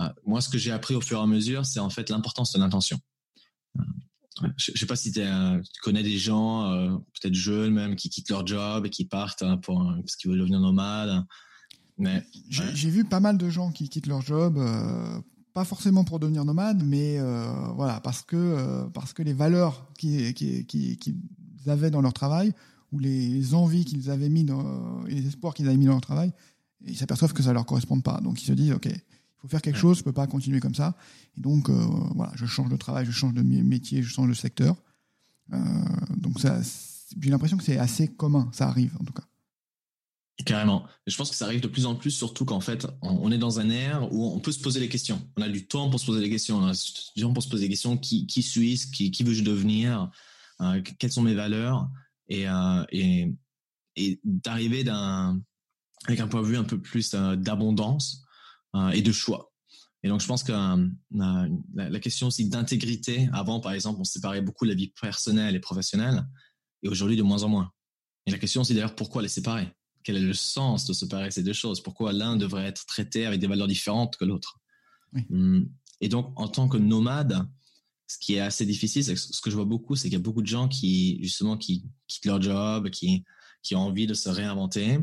Euh, 0.00 0.08
moi, 0.24 0.40
ce 0.40 0.48
que 0.48 0.58
j'ai 0.58 0.70
appris 0.70 0.94
au 0.94 1.00
fur 1.00 1.18
et 1.18 1.22
à 1.22 1.26
mesure, 1.26 1.64
c'est 1.64 1.80
en 1.80 1.90
fait 1.90 2.10
l'importance 2.10 2.52
de 2.52 2.58
l'intention. 2.58 2.98
Je, 4.56 4.72
ne 4.72 4.76
sais 4.76 4.86
pas 4.86 4.96
si 4.96 5.12
tu 5.12 5.20
connais 5.82 6.02
des 6.02 6.16
gens, 6.16 6.70
euh, 6.70 6.96
peut-être 7.20 7.34
jeunes 7.34 7.74
même, 7.74 7.96
qui 7.96 8.08
quittent 8.08 8.30
leur 8.30 8.46
job 8.46 8.86
et 8.86 8.90
qui 8.90 9.04
partent 9.04 9.42
hein, 9.42 9.56
pour, 9.58 9.84
parce 10.00 10.16
qu'ils 10.16 10.30
veulent 10.30 10.40
devenir 10.40 10.60
nomades. 10.60 11.24
Mais 11.98 12.24
j'ai 12.48 12.90
vu 12.90 13.04
pas 13.04 13.20
mal 13.20 13.36
de 13.36 13.50
gens 13.50 13.72
qui 13.72 13.88
quittent 13.88 14.06
leur 14.06 14.22
job, 14.22 14.56
euh, 14.56 15.20
pas 15.52 15.64
forcément 15.64 16.04
pour 16.04 16.18
devenir 16.18 16.44
nomades, 16.44 16.82
mais 16.82 17.18
euh, 17.18 17.52
voilà 17.74 18.00
parce 18.00 18.22
que 18.22 18.88
parce 18.94 19.12
que 19.12 19.22
les 19.22 19.34
valeurs 19.34 19.86
qu'ils 19.98 20.34
avaient 21.66 21.90
dans 21.90 22.00
leur 22.00 22.14
travail 22.14 22.54
ou 22.92 22.98
les 22.98 23.52
envies 23.54 23.84
qu'ils 23.84 24.10
avaient 24.10 24.30
mis 24.30 24.44
dans, 24.44 25.04
et 25.06 25.14
les 25.14 25.26
espoirs 25.26 25.52
qu'ils 25.52 25.68
avaient 25.68 25.76
mis 25.76 25.84
dans 25.84 25.92
leur 25.92 26.00
travail, 26.00 26.32
ils 26.86 26.96
s'aperçoivent 26.96 27.34
que 27.34 27.42
ça 27.42 27.52
leur 27.52 27.66
correspond 27.66 28.00
pas. 28.00 28.20
Donc 28.22 28.40
ils 28.40 28.46
se 28.46 28.52
disent 28.52 28.72
ok, 28.72 28.88
faut 29.40 29.48
faire 29.48 29.62
quelque 29.62 29.78
chose, 29.78 29.98
je 29.98 30.04
peux 30.04 30.12
pas 30.12 30.26
continuer 30.26 30.60
comme 30.60 30.74
ça. 30.74 30.96
Et 31.36 31.40
donc, 31.40 31.68
euh, 31.68 31.86
voilà, 32.14 32.32
je 32.36 32.46
change 32.46 32.68
de 32.68 32.76
travail, 32.76 33.06
je 33.06 33.10
change 33.10 33.34
de 33.34 33.42
métier, 33.42 34.02
je 34.02 34.08
change 34.08 34.28
de 34.28 34.34
secteur. 34.34 34.76
Euh, 35.52 35.58
donc, 36.16 36.40
ça, 36.40 36.60
j'ai 37.20 37.30
l'impression 37.30 37.56
que 37.56 37.64
c'est 37.64 37.78
assez 37.78 38.08
commun, 38.08 38.50
ça 38.52 38.68
arrive 38.68 38.94
en 39.00 39.04
tout 39.04 39.12
cas. 39.12 39.24
Carrément. 40.46 40.86
Je 41.06 41.14
pense 41.16 41.28
que 41.28 41.36
ça 41.36 41.44
arrive 41.44 41.60
de 41.60 41.68
plus 41.68 41.84
en 41.84 41.94
plus, 41.94 42.10
surtout 42.10 42.46
qu'en 42.46 42.60
fait, 42.60 42.86
on 43.02 43.30
est 43.30 43.36
dans 43.38 43.60
un 43.60 43.68
air 43.68 44.10
où 44.10 44.26
on 44.26 44.40
peut 44.40 44.52
se 44.52 44.60
poser 44.60 44.80
les 44.80 44.88
questions. 44.88 45.20
On 45.36 45.42
a 45.42 45.48
du 45.50 45.66
temps 45.66 45.90
pour 45.90 46.00
se 46.00 46.06
poser 46.06 46.20
des 46.20 46.30
questions. 46.30 46.56
On 46.56 46.66
a 46.66 46.72
du 46.72 47.20
temps 47.20 47.32
pour 47.34 47.42
se 47.42 47.48
poser 47.50 47.64
des 47.64 47.70
questions. 47.70 47.98
Qui, 47.98 48.26
qui 48.26 48.42
suis-je? 48.42 48.90
Qui, 48.90 49.10
qui 49.10 49.22
veux-je 49.22 49.42
devenir? 49.42 50.10
Euh, 50.62 50.80
Quelles 50.98 51.12
sont 51.12 51.20
mes 51.20 51.34
valeurs? 51.34 51.90
Et, 52.28 52.46
et, 52.92 53.34
et 53.96 54.20
d'arriver 54.24 54.82
d'un, 54.82 55.42
avec 56.06 56.20
un 56.20 56.28
point 56.28 56.40
de 56.40 56.46
vue 56.46 56.56
un 56.56 56.64
peu 56.64 56.80
plus 56.80 57.10
d'abondance 57.10 58.24
et 58.92 59.02
de 59.02 59.12
choix. 59.12 59.50
Et 60.02 60.08
donc, 60.08 60.20
je 60.20 60.26
pense 60.26 60.42
que 60.42 60.52
euh, 60.52 61.48
la, 61.74 62.00
question 62.00 62.28
aussi 62.28 62.48
d'intégrité, 62.48 63.28
avant, 63.32 63.60
par 63.60 63.72
exemple, 63.72 64.00
on 64.00 64.04
séparait 64.04 64.40
beaucoup 64.40 64.64
la 64.64 64.74
vie 64.74 64.92
personnelle 65.00 65.54
et 65.54 65.60
professionnelle, 65.60 66.26
et 66.82 66.88
aujourd'hui, 66.88 67.16
de 67.16 67.22
moins 67.22 67.42
en 67.42 67.48
moins. 67.48 67.70
Et 68.26 68.30
la 68.30 68.38
question 68.38 68.62
aussi, 68.62 68.72
d'ailleurs, 68.72 68.94
pourquoi 68.94 69.20
les 69.22 69.28
séparer? 69.28 69.68
Quel 70.02 70.16
est 70.16 70.20
le 70.20 70.32
sens 70.32 70.86
de 70.86 70.94
séparer 70.94 71.30
ces 71.30 71.42
deux 71.42 71.52
choses? 71.52 71.82
Pourquoi 71.82 72.12
l'un 72.12 72.36
devrait 72.36 72.64
être 72.64 72.86
traité 72.86 73.26
avec 73.26 73.40
des 73.40 73.46
valeurs 73.46 73.68
différentes 73.68 74.16
que 74.16 74.24
l'autre? 74.24 74.58
Hum. 75.30 75.68
Et 76.00 76.08
donc, 76.08 76.32
en 76.36 76.48
tant 76.48 76.66
que 76.66 76.78
nomade, 76.78 77.46
ce 78.06 78.16
qui 78.18 78.36
est 78.36 78.40
assez 78.40 78.64
difficile, 78.64 79.04
c'est 79.04 79.16
ce 79.16 79.40
que 79.42 79.50
je 79.50 79.56
vois 79.56 79.66
beaucoup, 79.66 79.96
c'est 79.96 80.08
qu'il 80.08 80.14
y 80.14 80.20
a 80.20 80.24
beaucoup 80.24 80.40
de 80.40 80.46
gens 80.46 80.66
qui, 80.66 81.22
justement, 81.22 81.58
qui 81.58 81.84
quittent 82.06 82.24
leur 82.24 82.40
job, 82.40 82.88
qui, 82.88 83.24
qui 83.62 83.76
ont 83.76 83.80
envie 83.80 84.06
de 84.06 84.14
se 84.14 84.30
réinventer, 84.30 85.00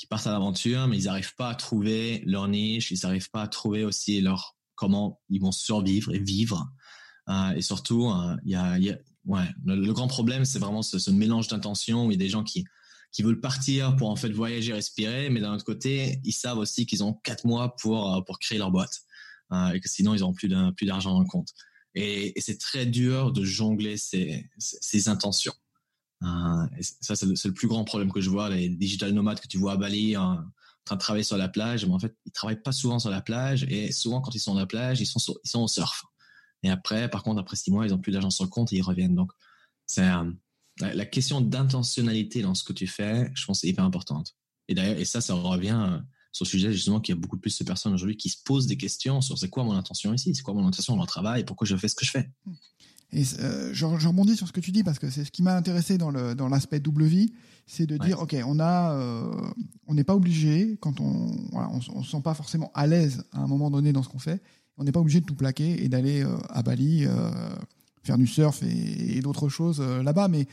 qui 0.00 0.06
partent 0.06 0.26
à 0.26 0.32
l'aventure, 0.32 0.88
mais 0.88 0.96
ils 0.96 1.04
n'arrivent 1.04 1.34
pas 1.34 1.50
à 1.50 1.54
trouver 1.54 2.22
leur 2.24 2.48
niche, 2.48 2.90
ils 2.90 3.00
n'arrivent 3.02 3.28
pas 3.28 3.42
à 3.42 3.48
trouver 3.48 3.84
aussi 3.84 4.22
leur 4.22 4.56
comment 4.74 5.20
ils 5.28 5.42
vont 5.42 5.52
survivre 5.52 6.14
et 6.14 6.18
vivre. 6.18 6.72
et 7.54 7.60
surtout, 7.60 8.10
il 8.46 8.50
y 8.50 8.54
a, 8.54 8.78
ouais, 9.26 9.44
le, 9.66 9.92
grand 9.92 10.08
problème, 10.08 10.46
c'est 10.46 10.58
vraiment 10.58 10.80
ce, 10.80 11.10
mélange 11.10 11.48
d'intentions 11.48 12.06
où 12.06 12.10
il 12.10 12.14
y 12.14 12.16
a 12.16 12.18
des 12.18 12.30
gens 12.30 12.42
qui 12.42 12.64
qui 13.12 13.22
veulent 13.22 13.40
partir 13.40 13.94
pour 13.96 14.08
en 14.08 14.16
fait 14.16 14.30
voyager, 14.30 14.72
respirer, 14.72 15.28
mais 15.28 15.40
d'un 15.40 15.52
autre 15.52 15.64
côté, 15.64 16.18
ils 16.24 16.32
savent 16.32 16.58
aussi 16.58 16.86
qu'ils 16.86 17.04
ont 17.04 17.12
quatre 17.12 17.44
mois 17.44 17.76
pour 17.76 18.24
pour 18.24 18.38
créer 18.38 18.56
leur 18.56 18.70
boîte 18.70 19.02
et 19.74 19.80
que 19.80 19.88
sinon 19.90 20.14
ils 20.14 20.20
n'auront 20.20 20.32
plus 20.32 20.48
plus 20.76 20.86
d'argent 20.86 21.20
le 21.20 21.26
compte. 21.26 21.52
Et, 21.94 22.32
c'est 22.40 22.58
très 22.58 22.86
dur 22.86 23.32
de 23.32 23.44
jongler 23.44 23.98
ces, 23.98 24.48
ces 24.56 25.10
intentions. 25.10 25.52
Euh, 26.22 26.66
ça, 27.00 27.16
c'est 27.16 27.26
le, 27.26 27.52
plus 27.52 27.68
grand 27.68 27.84
problème 27.84 28.12
que 28.12 28.20
je 28.20 28.30
vois. 28.30 28.50
Les 28.50 28.68
digital 28.68 29.12
nomades 29.12 29.40
que 29.40 29.48
tu 29.48 29.58
vois 29.58 29.72
à 29.72 29.76
Bali 29.76 30.16
en 30.16 30.44
train 30.84 30.96
de 30.96 31.00
travailler 31.00 31.24
sur 31.24 31.36
la 31.36 31.48
plage, 31.48 31.86
mais 31.86 31.92
en 31.92 31.98
fait, 31.98 32.16
ils 32.26 32.32
travaillent 32.32 32.62
pas 32.62 32.72
souvent 32.72 32.98
sur 32.98 33.10
la 33.10 33.20
plage 33.20 33.64
et 33.64 33.92
souvent 33.92 34.20
quand 34.20 34.34
ils 34.34 34.40
sont 34.40 34.52
sur 34.52 34.60
la 34.60 34.66
plage, 34.66 35.00
ils 35.00 35.06
sont, 35.06 35.20
ils 35.44 35.48
sont 35.48 35.62
au 35.62 35.68
surf. 35.68 36.04
Et 36.62 36.70
après, 36.70 37.08
par 37.08 37.22
contre, 37.22 37.40
après 37.40 37.56
six 37.56 37.70
mois, 37.70 37.86
ils 37.86 37.94
ont 37.94 37.98
plus 37.98 38.12
d'argent 38.12 38.30
sur 38.30 38.44
le 38.44 38.50
compte 38.50 38.72
et 38.72 38.76
ils 38.76 38.82
reviennent. 38.82 39.14
Donc, 39.14 39.32
c'est 39.86 40.08
euh, 40.08 40.30
la 40.80 41.06
question 41.06 41.40
d'intentionnalité 41.40 42.42
dans 42.42 42.54
ce 42.54 42.64
que 42.64 42.72
tu 42.72 42.86
fais, 42.86 43.30
je 43.34 43.44
pense, 43.44 43.60
c'est 43.60 43.68
hyper 43.68 43.84
importante. 43.84 44.36
Et 44.68 44.74
d'ailleurs, 44.74 44.98
et 44.98 45.04
ça, 45.04 45.20
ça 45.20 45.34
revient 45.34 45.78
euh, 45.90 45.98
sur 46.32 46.44
le 46.44 46.48
sujet 46.48 46.72
justement 46.72 47.00
qu'il 47.00 47.14
y 47.14 47.18
a 47.18 47.20
beaucoup 47.20 47.38
plus 47.38 47.58
de 47.58 47.64
personnes 47.64 47.92
aujourd'hui 47.92 48.16
qui 48.16 48.28
se 48.28 48.42
posent 48.44 48.66
des 48.66 48.76
questions 48.76 49.20
sur 49.20 49.36
c'est 49.38 49.48
quoi 49.48 49.64
mon 49.64 49.72
intention 49.72 50.14
ici, 50.14 50.34
c'est 50.34 50.42
quoi 50.42 50.54
mon 50.54 50.66
intention 50.66 50.96
dans 50.96 51.02
le 51.02 51.08
travail, 51.08 51.44
pourquoi 51.44 51.66
je 51.66 51.76
fais 51.76 51.88
ce 51.88 51.94
que 51.94 52.04
je 52.04 52.10
fais. 52.10 52.30
Et 53.12 53.24
euh, 53.40 53.70
je, 53.72 53.84
rebondis 53.84 54.36
sur 54.36 54.46
ce 54.46 54.52
que 54.52 54.60
tu 54.60 54.70
dis 54.70 54.84
parce 54.84 54.98
que 54.98 55.10
c'est 55.10 55.24
ce 55.24 55.30
qui 55.30 55.42
m'a 55.42 55.56
intéressé 55.56 55.98
dans 55.98 56.10
le 56.10 56.34
dans 56.34 56.48
l'aspect 56.48 56.78
double 56.78 57.04
vie, 57.04 57.32
c'est 57.66 57.86
de 57.86 57.96
dire 57.96 58.20
ok 58.20 58.36
on 58.46 58.60
a 58.60 58.92
euh, 58.92 59.32
on 59.86 59.94
n'est 59.94 60.04
pas 60.04 60.14
obligé 60.14 60.78
quand 60.80 61.00
on 61.00 61.34
voilà, 61.50 61.70
on, 61.70 62.02
se 62.02 62.10
sent 62.10 62.20
pas 62.22 62.34
forcément 62.34 62.70
à 62.72 62.86
l'aise 62.86 63.24
à 63.32 63.40
un 63.40 63.46
moment 63.48 63.70
donné 63.70 63.92
dans 63.92 64.04
ce 64.04 64.08
qu'on 64.08 64.20
fait, 64.20 64.40
on 64.76 64.84
n'est 64.84 64.92
pas 64.92 65.00
obligé 65.00 65.20
de 65.20 65.26
tout 65.26 65.34
plaquer 65.34 65.82
et 65.82 65.88
d'aller 65.88 66.22
euh, 66.22 66.36
à 66.50 66.62
Bali 66.62 67.06
faire 68.02 68.16
du 68.16 68.26
surf 68.26 68.62
et, 68.62 69.20
d'autres 69.20 69.48
choses 69.48 69.80
là-bas, 69.80 70.28
mais 70.28 70.46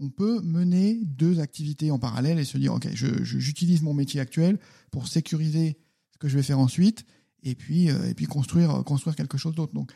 on 0.00 0.08
peut 0.08 0.40
mener 0.40 0.98
deux 1.04 1.38
activités 1.38 1.90
en 1.90 1.98
parallèle 1.98 2.38
et 2.40 2.44
se 2.44 2.58
dire, 2.58 2.74
OK, 2.74 2.88
j'utilise 2.92 3.82
mon 3.82 3.94
métier 3.94 4.18
actuel 4.20 4.58
pour 4.90 5.06
sécuriser 5.06 5.78
ce 6.12 6.18
que 6.18 6.26
je 6.26 6.36
vais 6.36 6.42
faire 6.42 6.58
ensuite 6.58 7.04
et 7.42 7.54
puis, 7.54 7.90
euh, 7.90 8.08
et 8.08 8.14
puis 8.14 8.26
construire, 8.26 8.82
construire 8.84 9.16
quelque 9.16 9.38
chose 9.38 9.54
d'autre. 9.54 9.72
Donc, 9.74 9.92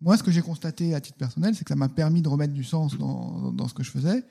moi, 0.00 0.16
ce 0.16 0.22
que 0.22 0.30
j'ai 0.30 0.42
constaté 0.42 0.94
à 0.94 1.00
titre 1.00 1.18
personnel, 1.18 1.54
c'est 1.54 1.64
que 1.64 1.70
ça 1.70 1.76
m'a 1.76 1.88
permis 1.88 2.22
de 2.22 2.28
remettre 2.28 2.52
du 2.52 2.64
sens 2.64 2.96
dans, 2.98 3.68
ce 3.68 3.74
que 3.74 3.82
je 3.82 3.90
faisais 3.90 4.24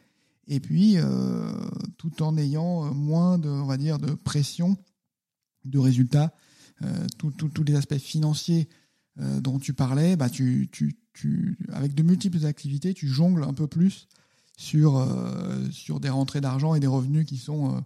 et 0.48 0.60
puis 0.60 0.98
euh, 0.98 1.52
tout 1.98 2.22
en 2.22 2.38
ayant 2.38 2.94
moins 2.94 3.40
de, 3.40 3.50
on 3.50 3.66
va 3.66 3.78
dire, 3.78 3.98
de 3.98 4.14
pression 4.14 4.78
de 5.64 5.80
résultats. 5.80 6.34
Euh, 6.84 7.08
tous 7.18 7.64
les 7.64 7.76
aspects 7.76 7.98
financiers 7.98 8.68
dont 9.18 9.60
tu 9.60 9.74
parlais, 9.74 10.18
bah, 10.18 10.30
tu, 10.30 10.68
tu, 10.72 10.98
tu, 11.14 11.58
avec 11.72 11.96
de 11.96 12.04
multiples 12.04 12.46
activités, 12.46 12.94
tu 12.94 13.08
jongles 13.08 13.44
un 13.44 13.54
peu 13.54 13.66
plus 13.66 14.08
sur, 14.58 14.98
euh, 14.98 15.70
sur 15.72 16.00
des 16.00 16.10
rentrées 16.10 16.42
d'argent 16.42 16.76
et 16.76 16.80
des 16.80 16.88
revenus 16.88 17.26
qui 17.26 17.38
sont 17.38 17.76
euh, 17.76 17.80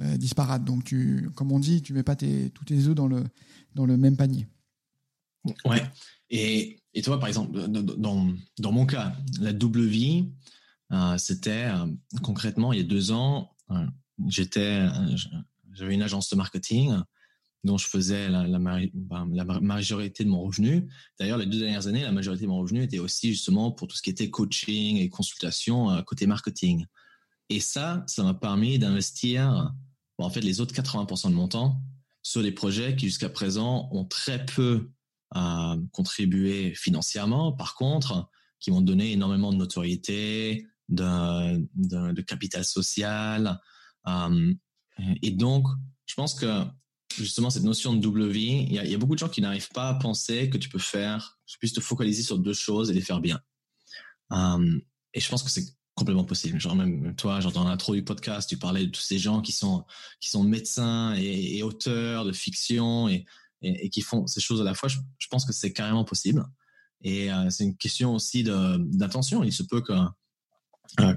euh, 0.00 0.16
disparates. 0.16 0.64
Donc, 0.64 0.84
tu, 0.84 1.30
comme 1.34 1.52
on 1.52 1.58
dit, 1.58 1.82
tu 1.82 1.92
mets 1.92 2.02
pas 2.02 2.16
tous 2.16 2.64
tes 2.64 2.86
œufs 2.86 2.94
dans 2.94 3.08
le, 3.08 3.24
dans 3.74 3.86
le 3.86 3.96
même 3.96 4.16
panier. 4.16 4.46
Ouais. 5.64 5.82
Et, 6.30 6.80
et 6.94 7.02
toi, 7.02 7.18
par 7.18 7.28
exemple, 7.28 7.68
dans, 7.68 8.34
dans 8.58 8.72
mon 8.72 8.86
cas, 8.86 9.14
la 9.40 9.52
double 9.52 9.84
vie, 9.84 10.30
c'était 11.18 11.70
concrètement 12.22 12.72
il 12.72 12.78
y 12.78 12.82
a 12.82 12.84
deux 12.84 13.12
ans, 13.12 13.56
j'étais, 14.28 14.86
j'avais 15.72 15.94
une 15.94 16.02
agence 16.02 16.28
de 16.30 16.36
marketing 16.36 16.94
dont 17.64 17.76
je 17.76 17.86
faisais 17.86 18.28
la, 18.28 18.58
ben, 18.58 19.26
majorité 19.60 20.24
de 20.24 20.30
mon 20.30 20.42
revenu. 20.42 20.88
D'ailleurs, 21.18 21.38
les 21.38 21.46
deux 21.46 21.58
dernières 21.58 21.86
années, 21.86 22.02
la 22.02 22.12
majorité 22.12 22.44
de 22.44 22.48
mon 22.48 22.58
revenu 22.58 22.82
était 22.82 22.98
aussi 22.98 23.30
justement 23.32 23.70
pour 23.70 23.86
tout 23.86 23.96
ce 23.96 24.02
qui 24.02 24.10
était 24.10 24.30
coaching 24.30 24.96
et 24.96 25.08
consultation 25.08 25.90
euh, 25.90 26.02
côté 26.02 26.26
marketing. 26.26 26.86
Et 27.50 27.60
ça, 27.60 28.04
ça 28.06 28.22
m'a 28.22 28.34
permis 28.34 28.78
d'investir 28.78 29.74
en 30.18 30.30
fait 30.30 30.40
les 30.40 30.60
autres 30.60 30.74
80% 30.74 31.30
de 31.30 31.34
mon 31.34 31.48
temps 31.48 31.80
sur 32.22 32.42
des 32.42 32.52
projets 32.52 32.96
qui 32.96 33.06
jusqu'à 33.06 33.28
présent 33.28 33.88
ont 33.92 34.04
très 34.04 34.44
peu 34.44 34.90
euh, 35.36 35.76
contribué 35.92 36.74
financièrement. 36.74 37.52
Par 37.52 37.74
contre, 37.74 38.30
qui 38.58 38.70
m'ont 38.70 38.80
donné 38.80 39.12
énormément 39.12 39.52
de 39.52 39.56
notoriété, 39.56 40.66
de, 40.88 42.20
capital 42.22 42.64
social. 42.64 43.60
Euh, 44.06 44.54
et 45.22 45.30
donc, 45.30 45.66
je 46.06 46.14
pense 46.14 46.34
que 46.34 46.64
justement 47.16 47.50
cette 47.50 47.64
notion 47.64 47.94
de 47.94 48.00
double 48.00 48.28
vie. 48.28 48.66
Il 48.68 48.74
y 48.74 48.94
a, 48.94 48.98
beaucoup 48.98 49.14
de 49.14 49.18
gens 49.18 49.28
qui 49.28 49.40
n'arrivent 49.40 49.70
pas 49.70 49.88
à 49.88 49.94
penser 49.94 50.48
que 50.50 50.58
tu 50.58 50.68
peux 50.68 50.78
faire, 50.78 51.38
tu 51.46 51.58
puisses 51.58 51.72
te 51.72 51.80
focaliser 51.80 52.22
sur 52.22 52.38
deux 52.38 52.52
choses 52.52 52.90
et 52.90 52.94
les 52.94 53.00
faire 53.00 53.20
bien. 53.20 53.40
Um, 54.30 54.80
et 55.12 55.20
je 55.20 55.28
pense 55.28 55.42
que 55.42 55.50
c'est 55.50 55.66
complètement 55.94 56.24
possible. 56.24 56.60
Genre 56.60 56.76
même 56.76 57.14
toi, 57.16 57.40
dans 57.40 57.64
l'intro 57.64 57.94
du 57.94 58.04
podcast, 58.04 58.48
tu 58.48 58.56
parlais 58.56 58.86
de 58.86 58.90
tous 58.90 59.00
ces 59.00 59.18
gens 59.18 59.40
qui 59.40 59.52
sont 59.52 59.84
qui 60.20 60.30
sont 60.30 60.44
médecins 60.44 61.14
et, 61.14 61.62
auteurs 61.62 62.24
de 62.24 62.32
fiction 62.32 63.08
et, 63.08 63.26
et, 63.62 63.90
qui 63.90 64.00
font 64.00 64.26
ces 64.26 64.40
choses 64.40 64.60
à 64.60 64.64
la 64.64 64.74
fois. 64.74 64.88
Je, 64.88 65.28
pense 65.30 65.44
que 65.44 65.52
c'est 65.52 65.72
carrément 65.72 66.04
possible. 66.04 66.44
Et 67.02 67.32
euh, 67.32 67.50
c'est 67.50 67.64
une 67.64 67.76
question 67.76 68.14
aussi 68.14 68.42
d'intention. 68.42 69.42
Il 69.42 69.52
se 69.52 69.62
peut 69.62 69.80
que 69.80 69.92
euh, 71.00 71.14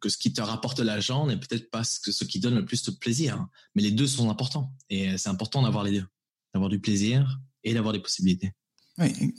que, 0.00 0.08
ce 0.08 0.18
qui 0.18 0.32
te 0.32 0.42
rapporte 0.42 0.80
l'argent 0.80 1.26
n'est 1.26 1.38
peut-être 1.38 1.70
pas 1.70 1.82
ce, 1.84 2.00
que, 2.00 2.24
qui 2.24 2.40
donne 2.40 2.54
le 2.54 2.64
plus 2.64 2.84
de 2.84 2.90
plaisir. 2.90 3.46
Mais 3.74 3.82
les 3.82 3.90
deux 3.90 4.06
sont 4.06 4.28
importants. 4.30 4.72
Et 4.90 5.16
c'est 5.18 5.28
important 5.28 5.62
d'avoir 5.62 5.84
les 5.84 6.00
deux. 6.00 6.06
D'avoir 6.52 6.70
du 6.70 6.80
plaisir 6.80 7.40
et 7.64 7.74
d'avoir 7.74 7.92
des 7.92 8.00
possibilités. 8.00 8.52
Oui, 8.98 9.34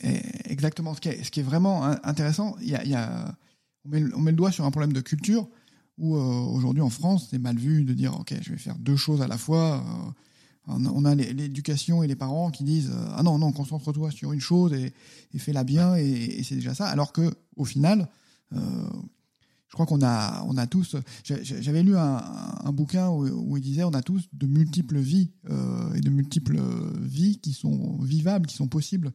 exactement. 0.45 0.93
Ce 0.95 1.01
qui 1.01 1.09
est, 1.09 1.23
ce 1.23 1.31
qui 1.31 1.39
est 1.39 1.43
vraiment 1.43 1.83
intéressant, 2.03 2.55
il 2.61 2.69
y 2.69 2.95
a, 2.95 3.37
on, 3.85 4.21
met, 4.21 4.31
le 4.31 4.37
doigt 4.37 4.51
sur 4.51 4.65
un 4.65 4.71
problème 4.71 4.93
de 4.93 5.01
culture 5.01 5.47
où 5.97 6.15
euh, 6.15 6.19
aujourd'hui 6.19 6.81
en 6.81 6.89
France, 6.89 7.27
c'est 7.31 7.39
mal 7.39 7.57
vu 7.57 7.83
de 7.83 7.93
dire 7.93 8.19
OK, 8.19 8.33
je 8.41 8.51
vais 8.51 8.57
faire 8.57 8.77
deux 8.77 8.95
choses 8.95 9.21
à 9.21 9.27
la 9.27 9.37
fois. 9.37 9.83
Euh, 10.69 10.73
on 10.93 11.05
a 11.05 11.15
l'éducation 11.15 12.03
et 12.03 12.07
les 12.07 12.15
parents 12.15 12.51
qui 12.51 12.63
disent 12.63 12.91
euh, 12.91 13.15
ah 13.15 13.23
non 13.23 13.37
non 13.37 13.51
concentre-toi 13.51 14.11
sur 14.11 14.33
une 14.33 14.41
chose 14.41 14.73
et, 14.73 14.93
et 15.33 15.39
fais-la 15.39 15.63
bien 15.63 15.95
et, 15.95 16.03
et 16.05 16.43
c'est 16.43 16.55
déjà 16.55 16.73
ça. 16.73 16.87
Alors 16.87 17.13
que 17.13 17.31
au 17.55 17.65
final, 17.65 18.09
je 19.67 19.73
crois 19.73 19.85
qu'on 19.85 20.01
a, 20.01 20.43
on 20.47 20.57
a 20.57 20.65
tous. 20.65 20.95
J'avais 21.23 21.83
lu 21.83 21.97
un, 21.97 22.23
un 22.63 22.71
bouquin 22.71 23.09
où, 23.09 23.27
où, 23.27 23.57
il 23.57 23.63
disait 23.63 23.83
on 23.83 23.93
a 23.93 24.01
tous 24.01 24.29
de 24.33 24.47
multiples 24.47 24.97
vies 24.97 25.31
euh, 25.49 25.93
et 25.93 26.01
de 26.01 26.09
multiples 26.09 26.59
vies 27.01 27.39
qui 27.39 27.53
sont 27.53 27.97
vivables, 28.01 28.47
qui 28.47 28.55
sont 28.55 28.67
possibles 28.67 29.11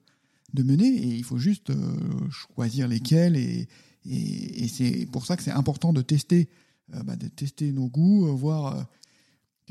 de 0.53 0.63
mener, 0.63 0.87
et 0.87 1.17
il 1.17 1.25
faut 1.25 1.39
juste 1.39 1.71
euh, 1.71 1.97
choisir 2.31 2.87
lesquelles. 2.87 3.37
Et, 3.37 3.69
et, 4.05 4.69
c'est 4.69 5.07
pour 5.11 5.27
ça 5.27 5.37
que 5.37 5.43
c'est 5.43 5.53
important 5.53 5.93
de 5.93 6.03
tester, 6.03 6.51
euh, 6.95 7.03
bah, 7.03 7.17
de 7.17 7.29
tester 7.29 7.73
nos 7.73 7.89
goûts, 7.89 8.27
euh, 8.27 8.33
voir 8.33 8.77
euh, 8.77 8.83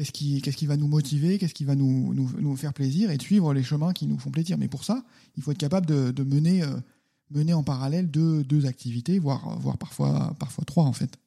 qu'est-ce 0.03 0.57
qui, 0.57 0.65
va 0.65 0.77
nous 0.77 0.87
motiver, 0.87 1.37
qu'est-ce 1.37 1.53
qui 1.53 1.65
va 1.65 1.75
nous, 1.75 2.55
faire 2.55 2.73
plaisir, 2.73 3.11
et 3.11 3.17
de 3.17 3.21
suivre 3.21 3.53
les 3.53 3.63
chemins 3.63 3.93
qui 3.93 4.07
nous 4.07 4.17
font 4.17 4.31
plaisir. 4.31 4.57
Mais 4.57 4.67
pour 4.67 4.83
ça, 4.83 5.03
il 5.35 5.43
faut 5.43 5.51
être 5.51 5.57
capable 5.57 5.85
de, 5.85 6.11
de 6.11 6.23
mener 6.23 7.53
en 7.53 7.63
parallèle 7.63 8.09
deux, 8.09 8.65
activités, 8.65 9.19
voire, 9.19 9.59
parfois, 9.79 10.35
trois 10.65 10.85
en 10.85 10.93
fait. 10.93 11.17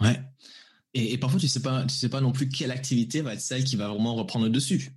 Ouais. 0.00 0.20
Et, 0.94 1.18
parfois, 1.18 1.40
tu 1.40 1.46
tu 1.46 1.52
sais 1.96 2.08
pas 2.08 2.20
non 2.20 2.32
plus 2.32 2.48
quelle 2.48 2.70
activité 2.70 3.20
va 3.20 3.34
être 3.34 3.40
celle 3.40 3.64
qui 3.64 3.76
va 3.76 3.88
vraiment 3.88 4.14
reprendre 4.14 4.44
le 4.44 4.50
dessus. 4.50 4.92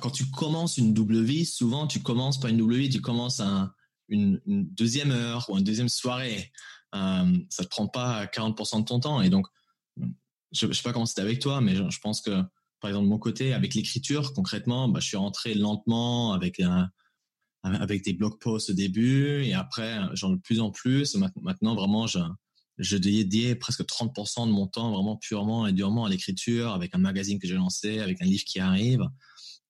Quand 0.00 0.10
tu 0.10 0.30
commences 0.30 0.78
une 0.78 0.94
double 0.94 1.22
vie, 1.22 1.44
souvent 1.44 1.86
tu 1.86 2.00
commences 2.00 2.40
pas 2.40 2.48
une 2.48 2.56
double 2.56 2.76
vie, 2.76 2.88
tu 2.88 3.02
commences 3.02 3.40
un, 3.40 3.70
une, 4.08 4.40
deuxième 4.46 5.10
heure 5.10 5.48
ou 5.48 5.58
une 5.58 5.64
deuxième 5.64 5.88
soirée. 5.88 6.52
Euh, 6.94 7.38
ça 7.50 7.64
te 7.64 7.68
prend 7.68 7.88
pas 7.88 8.26
40% 8.26 8.80
de 8.80 8.84
ton 8.84 9.00
temps. 9.00 9.20
Et 9.20 9.30
donc, 9.30 9.46
je, 10.54 10.66
ne 10.66 10.72
sais 10.72 10.82
pas 10.82 10.92
comment 10.92 11.06
c'était 11.06 11.22
avec 11.22 11.40
toi, 11.40 11.60
mais 11.60 11.74
je, 11.74 11.98
pense 12.00 12.20
que, 12.20 12.42
par 12.80 12.90
exemple, 12.90 13.04
de 13.04 13.10
mon 13.10 13.18
côté, 13.18 13.52
avec 13.52 13.74
l'écriture, 13.74 14.32
concrètement, 14.32 14.88
bah, 14.88 15.00
je 15.00 15.08
suis 15.08 15.16
rentré 15.16 15.54
lentement 15.54 16.32
avec 16.32 16.60
des 18.04 18.12
blog 18.12 18.38
posts 18.40 18.70
au 18.70 18.74
début 18.74 19.42
et 19.44 19.54
après, 19.54 19.98
genre 20.14 20.30
de 20.30 20.36
plus 20.36 20.60
en 20.60 20.70
plus. 20.70 21.16
Maintenant, 21.42 21.74
vraiment, 21.74 22.06
je, 22.06 22.20
je 22.78 23.54
presque 23.54 23.82
30% 23.82 24.46
de 24.46 24.52
mon 24.52 24.66
temps 24.66 24.92
vraiment 24.92 25.16
purement 25.16 25.66
et 25.66 25.72
durement 25.72 26.04
à 26.04 26.08
l'écriture, 26.08 26.72
avec 26.72 26.94
un 26.94 26.98
magazine 26.98 27.38
que 27.38 27.46
j'ai 27.46 27.54
lancé, 27.54 28.00
avec 28.00 28.20
un 28.22 28.26
livre 28.26 28.44
qui 28.44 28.60
arrive. 28.60 29.02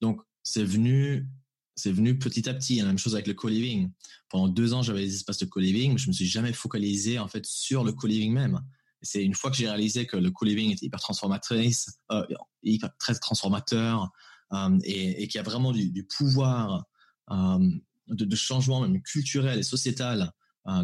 Donc, 0.00 0.20
c'est 0.42 0.64
venu, 0.64 1.26
c'est 1.74 1.92
venu 1.92 2.18
petit 2.18 2.48
à 2.48 2.54
petit. 2.54 2.76
La 2.76 2.86
même 2.86 2.98
chose 2.98 3.14
avec 3.14 3.26
le 3.26 3.34
co-living. 3.34 3.90
Pendant 4.28 4.48
deux 4.48 4.74
ans, 4.74 4.82
j'avais 4.82 5.04
des 5.04 5.14
espaces 5.14 5.38
de 5.38 5.46
co-living, 5.46 5.92
mais 5.92 5.98
je 5.98 6.08
me 6.08 6.12
suis 6.12 6.26
jamais 6.26 6.52
focalisé 6.52 7.18
en 7.18 7.28
fait 7.28 7.46
sur 7.46 7.84
le 7.84 7.92
co-living 7.92 8.32
même. 8.32 8.60
C'est 9.04 9.23
une 9.23 9.34
fois 9.34 9.50
que 9.50 9.56
j'ai 9.56 9.68
réalisé 9.68 10.06
que 10.06 10.16
le 10.16 10.30
co-living 10.30 10.73
était 10.73 10.87
hyper 10.87 11.00
transformatrice, 11.00 11.99
euh, 12.11 12.25
hyper, 12.62 12.90
très 12.99 13.14
transformateur, 13.14 14.11
euh, 14.52 14.78
et, 14.84 15.28
qu'il 15.28 15.38
y 15.38 15.40
a 15.40 15.44
vraiment 15.44 15.73
du, 15.73 16.06
pouvoir 16.16 16.84
euh, 17.30 17.70
de, 18.08 18.37
changement 18.37 18.80
même 18.80 19.00
culturel 19.02 19.58
et 19.58 19.62
sociétal 19.62 20.32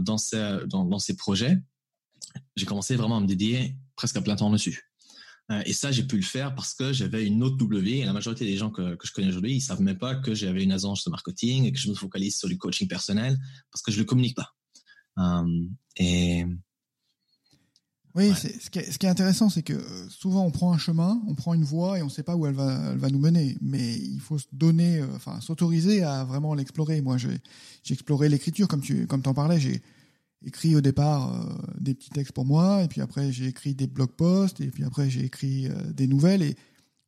dans, 0.01 0.19
ces, 0.19 0.59
dans, 0.67 0.99
ces 0.99 1.17
projets, 1.17 1.57
j'ai 2.55 2.67
commencé 2.67 2.97
vraiment 2.97 3.17
à 3.17 3.21
me 3.21 3.27
dédier 3.27 3.77
presque 3.97 4.17
à 4.19 4.21
plein 4.21 4.37
temps 4.37 4.51
dessus. 4.51 4.91
et 5.65 5.73
ça, 5.73 5.91
j'ai 5.91 6.03
pu 6.03 6.17
le 6.17 6.23
faire 6.23 6.55
parce 6.55 6.75
que 6.75 6.93
j'avais 6.93 7.27
une 7.27 7.43
autre 7.43 7.57
W. 7.57 8.01
Et 8.01 8.05
la 8.05 8.13
majorité 8.13 8.45
des 8.45 8.59
gens 8.59 8.71
que, 8.71 8.95
que 8.97 9.07
je 9.07 9.13
connais 9.13 9.29
aujourd'hui, 9.29 9.55
ils 9.55 9.61
savent 9.63 9.81
même 9.81 9.97
pas 9.97 10.17
que 10.17 10.35
j'avais 10.35 10.63
une 10.63 10.73
agence 10.73 11.05
de 11.05 11.11
marketing 11.11 11.65
et 11.65 11.73
que 11.73 11.79
je 11.79 11.89
me 11.89 11.95
focalise 11.95 12.39
sur 12.39 12.49
du 12.49 12.59
coaching 12.59 12.89
personnel 12.89 13.39
parce 13.73 13.81
que 13.83 13.91
je 13.91 13.99
le 13.99 14.05
communique 14.05 14.37
pas. 14.37 14.55
et 15.97 16.45
oui, 18.17 18.33
ce, 18.35 18.71
qui 18.71 18.81
est, 18.81 18.91
ce 18.91 18.99
qui 18.99 19.07
est 19.07 19.09
intéressant, 19.09 19.49
c'est 19.51 19.63
que 19.63 19.73
euh, 19.73 20.09
souvent 20.09 20.45
on 20.45 20.51
prend 20.51 20.73
un 20.73 20.79
chemin, 20.79 21.23
on 21.29 21.35
prend 21.35 21.55
une 21.55 21.63
voie 21.63 21.99
et 21.99 22.03
on 22.03 22.07
ne 22.07 22.11
sait 22.11 22.25
pas 22.25 22.35
où 22.35 22.45
elle 22.45 22.55
va, 22.55 22.91
elle 22.93 22.99
va 22.99 23.09
nous 23.09 23.21
mener. 23.21 23.57
Mais 23.61 23.97
il 23.97 24.19
faut 24.21 24.39
se 24.39 24.47
donner, 24.53 24.99
euh, 24.99 25.07
enfin 25.15 25.41
s'autoriser 25.41 26.03
à 26.03 26.25
vraiment 26.25 26.55
l'explorer. 26.55 27.01
Moi, 27.03 27.19
j'ai 27.19 27.41
exploré 27.89 28.29
l'écriture, 28.29 28.67
comme 28.67 28.81
tu 28.81 29.07
comme 29.07 29.23
en 29.27 29.35
parlais. 29.35 29.61
J'ai 29.61 29.81
écrit 30.45 30.75
au 30.75 30.81
départ 30.81 31.35
euh, 31.35 31.55
des 31.79 31.95
petits 31.95 32.11
textes 32.11 32.33
pour 32.33 32.45
moi, 32.45 32.83
et 32.83 32.89
puis 32.89 33.01
après 33.01 33.31
j'ai 33.31 33.47
écrit 33.47 33.75
des 33.75 33.87
blog 33.87 34.11
posts, 34.11 34.61
et 34.61 34.71
puis 34.71 34.83
après 34.83 35.09
j'ai 35.09 35.25
écrit 35.25 35.69
des 35.95 36.09
nouvelles. 36.09 36.43
Et 36.43 36.57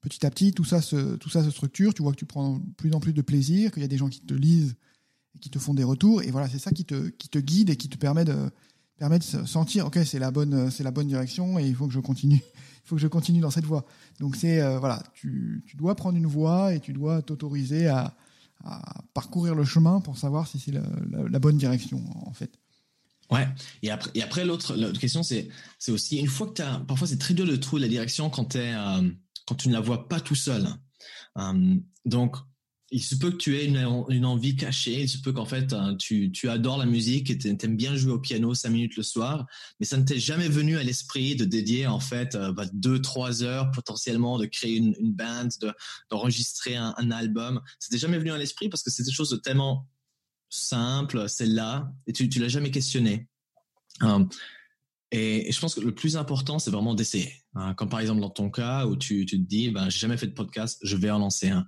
petit 0.02 0.24
à 0.24 0.30
petit, 0.30 0.52
tout 0.52 0.64
ça 0.64 0.80
se 0.80 1.16
tout 1.16 1.30
ça 1.30 1.42
se 1.42 1.50
structure. 1.50 1.94
Tu 1.94 2.02
vois 2.02 2.12
que 2.12 2.18
tu 2.18 2.26
prends 2.26 2.58
de 2.58 2.74
plus 2.76 2.92
en 2.92 3.00
plus 3.00 3.12
de 3.12 3.22
plaisir, 3.22 3.72
qu'il 3.72 3.82
y 3.82 3.84
a 3.84 3.88
des 3.88 3.98
gens 3.98 4.08
qui 4.08 4.20
te 4.20 4.34
lisent 4.34 4.76
et 5.34 5.40
qui 5.40 5.50
te 5.50 5.58
font 5.58 5.74
des 5.74 5.84
retours. 5.84 6.22
Et 6.22 6.30
voilà, 6.30 6.48
c'est 6.48 6.60
ça 6.60 6.70
qui 6.70 6.84
te 6.84 7.08
qui 7.08 7.28
te 7.28 7.40
guide 7.40 7.70
et 7.70 7.76
qui 7.76 7.88
te 7.88 7.96
permet 7.96 8.24
de 8.24 8.52
permet 9.02 9.18
de 9.18 9.24
sentir, 9.24 9.86
ok, 9.86 9.98
c'est 10.04 10.20
la 10.20 10.30
bonne, 10.30 10.70
c'est 10.70 10.84
la 10.84 10.92
bonne 10.92 11.08
direction 11.08 11.58
et 11.58 11.66
il 11.66 11.74
faut 11.74 11.88
que 11.88 11.92
je 11.92 11.98
continue, 11.98 12.36
il 12.84 12.88
faut 12.88 12.94
que 12.94 13.02
je 13.02 13.08
continue 13.08 13.40
dans 13.40 13.50
cette 13.50 13.64
voie. 13.64 13.84
Donc 14.20 14.36
c'est 14.36 14.60
euh, 14.60 14.78
voilà, 14.78 15.02
tu, 15.12 15.64
tu, 15.66 15.76
dois 15.76 15.96
prendre 15.96 16.16
une 16.16 16.28
voie 16.28 16.72
et 16.72 16.78
tu 16.78 16.92
dois 16.92 17.20
t'autoriser 17.20 17.88
à, 17.88 18.14
parcourir 19.12 19.56
le 19.56 19.64
chemin 19.64 20.00
pour 20.00 20.18
savoir 20.18 20.46
si 20.46 20.60
c'est 20.60 20.70
la, 20.70 21.38
bonne 21.40 21.56
direction 21.56 22.00
en 22.24 22.32
fait. 22.32 22.60
Ouais. 23.28 23.48
Et 23.82 23.90
après, 23.90 24.12
et 24.14 24.22
après 24.22 24.44
l'autre, 24.44 24.76
question, 24.92 25.24
c'est, 25.24 25.48
c'est 25.80 25.90
aussi 25.90 26.18
une 26.18 26.28
fois 26.28 26.46
que 26.46 26.52
tu 26.52 26.62
as, 26.62 26.78
parfois 26.86 27.08
c'est 27.08 27.18
très 27.18 27.34
dur 27.34 27.44
de 27.44 27.56
trouver 27.56 27.82
la 27.82 27.88
direction 27.88 28.30
quand, 28.30 28.54
euh, 28.54 29.10
quand 29.48 29.56
tu 29.56 29.68
ne 29.68 29.72
la 29.72 29.80
vois 29.80 30.08
pas 30.08 30.20
tout 30.20 30.36
seul. 30.36 30.68
Euh, 31.38 31.74
donc, 32.04 32.36
il 32.92 33.02
se 33.02 33.14
peut 33.14 33.30
que 33.30 33.36
tu 33.36 33.56
aies 33.56 33.64
une, 33.64 34.26
envie 34.26 34.54
cachée, 34.54 35.00
il 35.00 35.08
se 35.08 35.18
peut 35.18 35.32
qu'en 35.32 35.46
fait 35.46 35.72
hein, 35.72 35.96
tu, 35.98 36.30
adores 36.48 36.76
la 36.76 36.84
musique 36.84 37.30
et 37.30 37.38
tu 37.38 37.48
aimes 37.48 37.76
bien 37.76 37.96
jouer 37.96 38.12
au 38.12 38.18
piano 38.18 38.52
cinq 38.54 38.68
minutes 38.68 38.96
le 38.96 39.02
soir, 39.02 39.46
mais 39.80 39.86
ça 39.86 39.96
ne 39.96 40.04
t'est 40.04 40.18
jamais 40.18 40.48
venu 40.48 40.76
à 40.76 40.82
l'esprit 40.82 41.34
de 41.34 41.46
dédier 41.46 41.86
en 41.86 42.00
fait 42.00 42.34
euh, 42.34 42.52
bah, 42.52 42.66
deux 42.74 43.00
trois 43.00 43.42
heures 43.42 43.70
potentiellement 43.70 44.38
de 44.38 44.44
créer 44.44 44.76
une, 44.76 44.94
une 44.98 45.14
band, 45.14 45.48
d'enregistrer 46.10 46.76
un, 46.76 46.92
album. 47.10 47.60
Ça 47.78 47.88
t'est 47.90 47.98
jamais 47.98 48.18
venu 48.18 48.30
à 48.30 48.38
l'esprit 48.38 48.68
parce 48.68 48.82
que 48.82 48.90
c'est 48.90 49.02
des 49.02 49.10
choses 49.10 49.40
tellement 49.42 49.88
simples, 50.50 51.28
c'est 51.28 51.46
là 51.46 51.90
et 52.06 52.12
tu 52.12 52.28
tu 52.28 52.40
l'as 52.40 52.48
jamais 52.48 52.70
questionné. 52.70 53.26
Hum, 54.02 54.28
et, 55.12 55.50
je 55.50 55.60
pense 55.60 55.74
que 55.74 55.80
le 55.80 55.94
plus 55.94 56.16
important, 56.16 56.58
c'est 56.58 56.70
vraiment 56.70 56.94
d'essayer. 56.94 57.32
Hein. 57.54 57.74
comme 57.74 57.90
par 57.90 58.00
exemple 58.00 58.20
dans 58.20 58.30
ton 58.30 58.50
cas 58.50 58.86
où 58.86 58.96
tu, 58.96 59.26
tu 59.26 59.42
te 59.42 59.46
dis, 59.46 59.70
ben, 59.70 59.90
j'ai 59.90 59.98
jamais 59.98 60.16
fait 60.16 60.26
de 60.26 60.32
podcast, 60.32 60.78
je 60.82 60.96
vais 60.96 61.10
en 61.10 61.18
lancer 61.18 61.50
un 61.50 61.66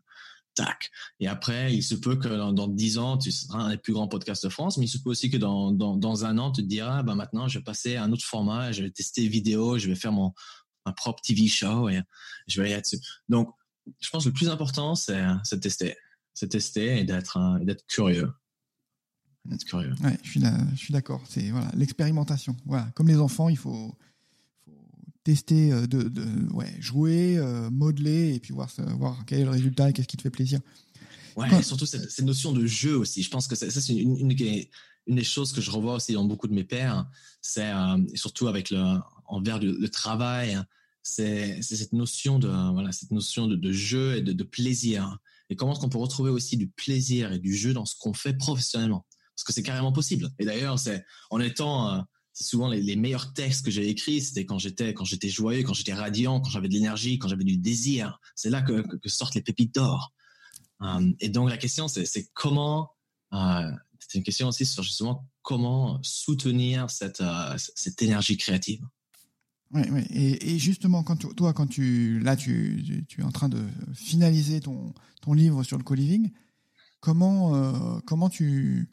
tac. 0.55 0.91
Et 1.21 1.29
après, 1.29 1.75
il 1.75 1.83
se 1.83 1.95
peut 1.95 2.17
que 2.17 2.29
dans 2.29 2.69
dix 2.69 2.99
ans, 2.99 3.19
tu 3.19 3.33
seras 3.33 3.61
un 3.61 3.71
des 3.71 3.77
plus 3.77 3.93
grands 3.93 4.09
podcasts 4.09 4.45
de 4.45 4.49
France, 4.49 4.79
mais 4.79 4.87
il 4.87 4.89
se 4.89 4.99
peut 4.99 5.11
aussi 5.11 5.31
que 5.31 5.37
dans, 5.37 5.73
dans, 5.73 6.25
un 6.25 6.39
an, 6.39 6.53
tu 6.53 6.63
te 6.63 6.67
diras, 6.67 7.03
bah 7.03 7.15
maintenant, 7.15 7.49
je 7.49 7.59
vais 7.59 7.65
passer 7.65 7.97
à 7.97 8.05
un 8.05 8.13
autre 8.13 8.25
format, 8.25 8.73
je 8.73 8.83
vais 8.83 8.91
tester 8.91 9.27
vidéo, 9.29 9.79
je 9.79 9.89
vais 9.89 9.95
faire 9.95 10.13
mon, 10.13 10.33
propre 10.97 11.23
TV 11.23 11.47
show 11.47 11.89
et 11.89 12.01
je 12.47 12.61
vais 12.61 12.67
aller 12.67 12.77
là-dessus. 12.77 12.99
Donc, 13.29 13.51
je 14.01 14.11
pense 14.11 14.25
que 14.25 14.29
le 14.29 14.35
plus 14.35 14.49
important, 14.49 14.95
c'est 14.95 15.15
de 15.17 15.57
tester. 15.57 15.97
C'est 16.35 16.49
tester 16.49 16.99
et 17.01 17.05
d'être 17.05 17.39
curieux. 17.89 18.33
D'être 19.45 19.65
curieux. 19.65 19.95
Ouais, 20.03 20.19
je 20.23 20.31
suis 20.77 20.93
d'accord. 20.93 21.23
C'est 21.29 21.51
voilà, 21.51 21.71
l'expérimentation. 21.75 22.57
Voilà, 22.65 22.91
comme 22.95 23.09
les 23.09 23.19
enfants, 23.19 23.49
il 23.49 23.59
faut 23.59 23.97
tester, 25.25 25.73
euh, 25.73 25.87
de, 25.87 26.03
de 26.03 26.25
ouais, 26.53 26.73
jouer, 26.79 27.39
euh, 27.39 27.71
modeler 27.71 28.35
et 28.35 28.41
puis 28.41 28.53
voir, 28.53 28.69
voir 28.99 29.25
quel 29.27 29.41
est 29.41 29.45
le 29.45 29.51
résultat 29.51 29.91
et 29.91 29.93
qu'est-ce 29.93 30.07
qui 30.07 30.19
te 30.19 30.23
fait 30.23 30.31
plaisir. 30.31 30.61
Ouais, 31.37 31.49
et 31.59 31.63
surtout 31.63 31.87
cette, 31.87 32.11
cette, 32.11 32.25
notion 32.25 32.53
de 32.53 32.65
jeu 32.67 32.97
aussi. 32.97 33.23
Je 33.23 33.31
pense 33.31 33.49
que 33.49 33.57
ça, 33.57 33.69
c'est 33.69 33.93
une, 33.93 34.17
une, 34.17 34.31
une, 34.31 35.17
des 35.17 35.25
choses 35.25 35.53
que 35.53 35.61
je 35.61 35.71
revois 35.71 35.95
aussi 35.95 36.13
dans 36.13 36.25
beaucoup 36.25 36.47
de 36.47 36.55
mes 36.55 36.63
pères. 36.63 37.07
C'est 37.41 37.73
euh, 37.73 37.99
surtout 38.15 38.47
avec 38.47 38.71
le 38.71 38.99
envers 39.27 39.59
le, 39.59 39.73
le 39.73 39.89
travail. 39.89 40.59
C'est 41.03 41.61
cette 41.63 41.93
notion 41.93 42.39
de 42.39 42.49
voilà 42.73 42.93
cette 42.93 43.11
notion 43.11 43.47
de, 43.47 43.57
de 43.57 43.73
jeu 43.73 44.17
et 44.17 44.23
de, 44.23 44.33
de 44.33 44.45
plaisir. 44.45 45.19
Et 45.51 45.57
comment 45.57 45.73
est-ce 45.73 45.81
qu'on 45.81 45.89
peut 45.89 45.99
retrouver 45.99 46.31
aussi 46.31 46.57
du 46.57 46.69
plaisir 46.69 47.33
et 47.33 47.39
du 47.39 47.55
jeu 47.55 47.73
dans 47.73 47.85
ce 47.85 47.97
qu'on 47.99 48.15
fait 48.15 48.35
professionnellement? 48.35 49.05
Parce 49.35 49.45
que 49.45 49.53
c'est 49.53 49.63
carrément 49.63 49.93
possible. 49.93 50.31
Et 50.39 50.45
d'ailleurs, 50.45 50.79
c'est 50.79 51.05
en 51.31 51.41
étant 51.41 52.07
souvent 52.43 52.69
les, 52.69 52.97
meilleurs 52.97 53.33
textes 53.33 53.65
que 53.65 53.71
j'ai 53.71 53.89
écrits, 53.89 54.21
c'était 54.21 54.45
quand 54.45 54.59
j'étais 54.59 54.93
quand 54.93 55.05
j'étais 55.05 55.29
joyeux, 55.29 55.63
quand 55.63 55.75
j'étais 55.75 55.95
radiant, 55.95 56.41
quand 56.41 56.51
j'avais 56.51 56.69
de 56.69 56.75
l'énergie, 56.75 57.19
quand 57.19 57.29
j'avais 57.29 57.45
du 57.45 57.57
désir. 57.57 58.21
C'est 58.35 58.51
là 58.51 58.61
que, 58.61 58.85
sortent 59.07 59.37
les 59.37 59.43
pépites 59.43 59.75
d'or. 59.75 60.13
Euh, 60.83 61.13
et 61.21 61.29
donc 61.29 61.49
la 61.49 61.57
question, 61.57 61.87
c'est 61.89 62.29
comment. 62.35 62.91
Euh, 63.33 63.71
c'est 64.01 64.19
une 64.19 64.25
question 64.25 64.49
aussi 64.49 64.67
sur 64.67 64.83
justement 64.83 65.27
comment 65.43 65.99
soutenir 66.03 66.91
cette 66.91 67.21
euh, 67.21 67.55
cette 67.57 68.03
énergie 68.03 68.37
créative. 68.37 68.85
Oui, 69.71 69.83
oui. 69.91 70.03
Et, 70.11 70.59
justement, 70.59 71.03
quand 71.03 71.35
toi, 71.35 71.53
quand 71.53 71.67
tu 71.67 72.21
là, 72.21 72.37
tu, 72.37 73.05
tu, 73.09 73.21
es 73.21 73.25
en 73.25 73.33
train 73.33 73.49
de 73.49 73.65
finaliser 73.95 74.61
ton 74.61 74.93
ton 75.21 75.33
livre 75.33 75.63
sur 75.63 75.79
le 75.79 75.85
co-living, 75.85 76.31
comment 77.01 78.01
comment 78.03 78.29
tu 78.29 78.89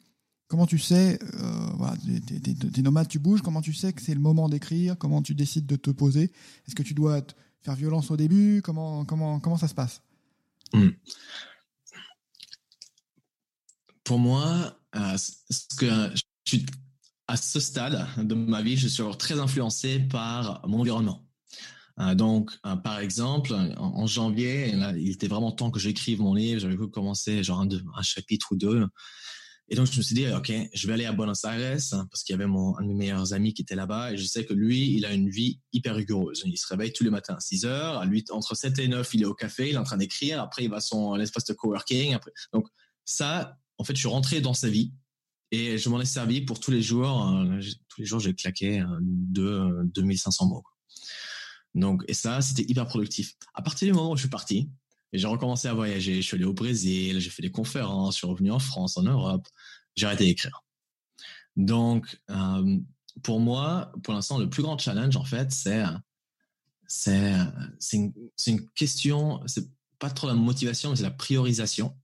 Comment 0.52 0.66
tu 0.66 0.78
sais, 0.78 1.18
euh, 1.22 1.70
voilà, 1.78 1.96
t'es, 2.74 2.82
nomade, 2.82 3.08
tu 3.08 3.18
bouges, 3.18 3.40
comment 3.40 3.62
tu 3.62 3.72
sais 3.72 3.94
que 3.94 4.02
c'est 4.02 4.12
le 4.12 4.20
moment 4.20 4.50
d'écrire 4.50 4.98
Comment 4.98 5.22
tu 5.22 5.34
décides 5.34 5.64
de 5.64 5.76
te 5.76 5.88
poser? 5.88 6.24
Est-ce 6.68 6.74
que 6.74 6.82
tu 6.82 6.92
dois 6.92 7.22
faire 7.62 7.74
violence 7.74 8.10
au 8.10 8.18
début? 8.18 8.60
Comment, 8.62 9.06
comment, 9.06 9.40
comment 9.40 9.56
ça 9.56 9.66
se 9.66 9.72
passe? 9.72 10.02
Hmm. 10.74 10.90
Pour 14.04 14.18
moi, 14.18 14.76
euh, 14.94 15.16
à 17.28 17.36
ce 17.38 17.58
stade 17.58 18.06
de 18.18 18.34
ma 18.34 18.60
vie, 18.60 18.76
je 18.76 18.88
suis 18.88 19.02
très 19.18 19.40
influencé 19.40 20.00
par 20.00 20.68
mon 20.68 20.80
environnement. 20.80 21.24
Euh, 21.98 22.14
donc, 22.14 22.50
par 22.84 22.98
exemple, 22.98 23.54
en, 23.78 24.06
janvier, 24.06 24.74
il 24.98 25.12
était 25.12 25.28
vraiment 25.28 25.50
temps 25.50 25.70
que 25.70 25.80
j'écrive 25.80 26.20
mon 26.20 26.34
livre. 26.34 26.60
J'avais 26.60 26.76
commencé 26.90 27.42
genre 27.42 27.62
un 27.62 28.02
chapitre 28.02 28.48
ou 28.52 28.56
deux. 28.56 28.86
Et 29.68 29.74
donc, 29.74 29.86
je 29.90 29.96
me 29.96 30.02
suis 30.02 30.14
dit, 30.14 30.26
OK, 30.28 30.52
je 30.74 30.86
vais 30.86 30.92
aller 30.92 31.06
à 31.06 31.12
Buenos 31.12 31.44
Aires 31.44 31.78
hein, 31.92 32.06
parce 32.10 32.22
qu'il 32.24 32.34
y 32.34 32.36
avait 32.36 32.46
mon, 32.46 32.76
un 32.78 32.82
de 32.82 32.88
mes 32.88 32.94
meilleurs 32.94 33.32
amis 33.32 33.54
qui 33.54 33.62
était 33.62 33.74
là-bas 33.74 34.12
et 34.12 34.18
je 34.18 34.24
sais 34.24 34.44
que 34.44 34.52
lui, 34.52 34.92
il 34.94 35.06
a 35.06 35.12
une 35.12 35.30
vie 35.30 35.60
hyper 35.72 35.94
rigoureuse. 35.94 36.42
Il 36.44 36.58
se 36.58 36.66
réveille 36.66 36.92
tous 36.92 37.04
les 37.04 37.10
matins 37.10 37.36
à 37.36 37.40
6 37.40 37.64
heures. 37.64 37.98
À 37.98 38.04
lui, 38.04 38.24
entre 38.30 38.54
7 38.54 38.78
et 38.80 38.88
9, 38.88 39.14
il 39.14 39.22
est 39.22 39.26
au 39.26 39.34
café, 39.34 39.70
il 39.70 39.74
est 39.74 39.78
en 39.78 39.84
train 39.84 39.96
d'écrire. 39.96 40.42
Après, 40.42 40.64
il 40.64 40.70
va 40.70 40.76
à 40.76 40.80
son 40.80 41.18
espace 41.18 41.44
de 41.44 41.54
coworking. 41.54 42.16
Donc, 42.52 42.66
ça, 43.04 43.56
en 43.78 43.84
fait, 43.84 43.94
je 43.94 44.00
suis 44.00 44.08
rentré 44.08 44.40
dans 44.40 44.54
sa 44.54 44.68
vie 44.68 44.92
et 45.52 45.78
je 45.78 45.88
m'en 45.88 46.00
ai 46.00 46.04
servi 46.04 46.42
pour 46.42 46.60
tous 46.60 46.70
les 46.70 46.82
jours. 46.82 47.28
Euh, 47.28 47.60
tous 47.88 48.00
les 48.00 48.06
jours, 48.06 48.20
j'ai 48.20 48.34
claqué 48.34 48.84
de 49.00 49.84
2500 49.94 50.46
mots. 50.46 50.64
Donc, 51.74 52.04
et 52.08 52.14
ça, 52.14 52.40
c'était 52.40 52.70
hyper 52.70 52.86
productif. 52.86 53.34
À 53.54 53.62
partir 53.62 53.86
du 53.86 53.94
moment 53.94 54.12
où 54.12 54.16
je 54.16 54.22
suis 54.22 54.30
parti, 54.30 54.70
j'ai 55.18 55.26
recommencé 55.26 55.68
à 55.68 55.74
voyager. 55.74 56.16
Je 56.16 56.26
suis 56.26 56.36
allé 56.36 56.44
au 56.44 56.54
Brésil, 56.54 57.20
j'ai 57.20 57.30
fait 57.30 57.42
des 57.42 57.50
conférences, 57.50 58.14
je 58.14 58.18
suis 58.18 58.26
revenu 58.26 58.50
en 58.50 58.58
France, 58.58 58.96
en 58.96 59.02
Europe. 59.02 59.46
J'ai 59.94 60.06
arrêté 60.06 60.24
d'écrire. 60.24 60.64
Donc, 61.56 62.20
euh, 62.30 62.78
pour 63.22 63.40
moi, 63.40 63.92
pour 64.02 64.14
l'instant, 64.14 64.38
le 64.38 64.48
plus 64.48 64.62
grand 64.62 64.78
challenge, 64.78 65.16
en 65.16 65.24
fait, 65.24 65.52
c'est 65.52 65.84
c'est 66.86 67.96
une, 67.96 68.12
une, 68.46 68.68
question. 68.70 69.40
C'est 69.46 69.66
pas 69.98 70.10
trop 70.10 70.26
la 70.26 70.34
motivation, 70.34 70.90
mais 70.90 70.96
c'est 70.96 71.02
la 71.02 71.10
priorisation. 71.10 71.96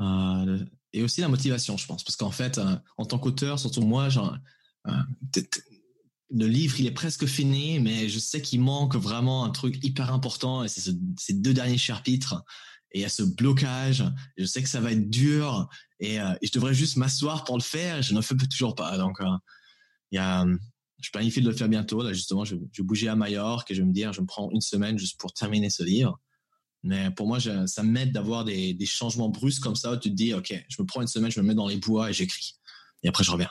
Euh, 0.00 0.64
et 0.92 1.02
aussi 1.02 1.20
la 1.20 1.28
motivation, 1.28 1.76
je 1.76 1.86
pense, 1.86 2.04
parce 2.04 2.16
qu'en 2.16 2.30
fait, 2.30 2.58
euh, 2.58 2.76
en 2.96 3.04
tant 3.04 3.18
qu'auteur, 3.18 3.58
surtout 3.58 3.82
moi, 3.82 4.08
genre, 4.08 4.36
le 6.30 6.46
livre, 6.46 6.78
il 6.78 6.86
est 6.86 6.92
presque 6.92 7.26
fini, 7.26 7.80
mais 7.80 8.08
je 8.08 8.18
sais 8.18 8.42
qu'il 8.42 8.60
manque 8.60 8.96
vraiment 8.96 9.44
un 9.44 9.50
truc 9.50 9.82
hyper 9.82 10.12
important, 10.12 10.64
et 10.64 10.68
c'est 10.68 10.80
ce, 10.80 10.90
ces 11.18 11.34
deux 11.34 11.54
derniers 11.54 11.78
chapitres. 11.78 12.44
Et 12.92 13.00
il 13.00 13.02
y 13.02 13.04
a 13.04 13.08
ce 13.08 13.22
blocage. 13.22 14.04
je 14.36 14.44
sais 14.44 14.62
que 14.62 14.68
ça 14.68 14.80
va 14.80 14.92
être 14.92 15.10
dur, 15.10 15.68
et, 16.00 16.20
euh, 16.20 16.32
je 16.42 16.50
devrais 16.52 16.74
juste 16.74 16.96
m'asseoir 16.96 17.44
pour 17.44 17.56
le 17.56 17.62
faire. 17.62 18.02
Je 18.02 18.12
ne 18.12 18.18
le 18.18 18.22
fais 18.22 18.34
toujours 18.36 18.74
pas. 18.74 18.96
Donc, 18.98 19.20
euh, 19.20 19.24
il 20.10 20.16
y 20.16 20.18
a, 20.18 20.46
je 21.00 21.10
planifie 21.10 21.40
de 21.40 21.48
le 21.48 21.54
faire 21.54 21.68
bientôt. 21.68 22.02
Là, 22.02 22.12
justement, 22.12 22.44
je, 22.44 22.56
vais 22.56 22.84
bouger 22.84 23.08
à 23.08 23.16
Majorque 23.16 23.70
et 23.70 23.74
je 23.74 23.82
vais 23.82 23.86
me 23.86 23.92
dire, 23.92 24.12
je 24.12 24.20
me 24.20 24.26
prends 24.26 24.50
une 24.50 24.60
semaine 24.60 24.98
juste 24.98 25.18
pour 25.18 25.32
terminer 25.32 25.70
ce 25.70 25.82
livre. 25.82 26.18
Mais 26.84 27.10
pour 27.10 27.26
moi, 27.26 27.38
ça 27.40 27.82
m'aide 27.82 28.12
d'avoir 28.12 28.44
des, 28.44 28.72
des 28.72 28.86
changements 28.86 29.28
brusques 29.28 29.62
comme 29.62 29.76
ça 29.76 29.92
où 29.92 29.96
tu 29.96 30.10
te 30.10 30.14
dis, 30.14 30.32
OK, 30.32 30.54
je 30.68 30.76
me 30.80 30.86
prends 30.86 31.02
une 31.02 31.08
semaine, 31.08 31.30
je 31.30 31.40
me 31.40 31.46
mets 31.46 31.54
dans 31.54 31.66
les 31.66 31.78
bois 31.78 32.10
et 32.10 32.12
j'écris. 32.12 32.54
Et 33.02 33.08
après, 33.08 33.24
je 33.24 33.30
reviens. 33.30 33.50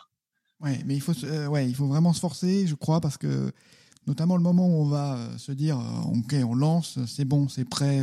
Ouais, 0.59 0.81
mais 0.85 0.95
il 0.95 1.01
faut, 1.01 1.13
euh, 1.23 1.47
ouais, 1.47 1.67
il 1.69 1.75
faut 1.75 1.87
vraiment 1.87 2.13
se 2.13 2.19
forcer, 2.19 2.65
je 2.65 2.75
crois, 2.75 2.99
parce 2.99 3.17
que 3.17 3.51
notamment 4.07 4.37
le 4.37 4.43
moment 4.43 4.67
où 4.67 4.81
on 4.81 4.87
va 4.87 5.15
euh, 5.17 5.37
se 5.37 5.51
dire, 5.51 5.79
euh, 5.79 6.17
ok, 6.17 6.35
on 6.43 6.55
lance, 6.55 6.97
c'est 7.05 7.25
bon, 7.25 7.47
c'est 7.47 7.65
prêt, 7.65 8.01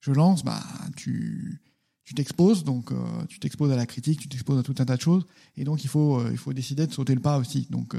je 0.00 0.10
lance, 0.12 0.44
bah, 0.44 0.62
tu, 0.96 1.60
tu 2.04 2.14
t'exposes, 2.14 2.64
donc 2.64 2.92
tu 3.28 3.38
t'exposes 3.38 3.72
à 3.72 3.76
la 3.76 3.86
critique, 3.86 4.20
tu 4.20 4.28
t'exposes 4.28 4.58
à 4.58 4.62
tout 4.62 4.74
un 4.78 4.84
tas 4.84 4.96
de 4.96 5.02
choses, 5.02 5.24
et 5.56 5.64
donc 5.64 5.84
il 5.84 5.88
faut, 5.88 6.26
il 6.30 6.36
faut 6.36 6.52
décider 6.52 6.86
de 6.86 6.92
sauter 6.92 7.14
le 7.14 7.20
pas 7.20 7.38
aussi. 7.38 7.66
Donc 7.70 7.94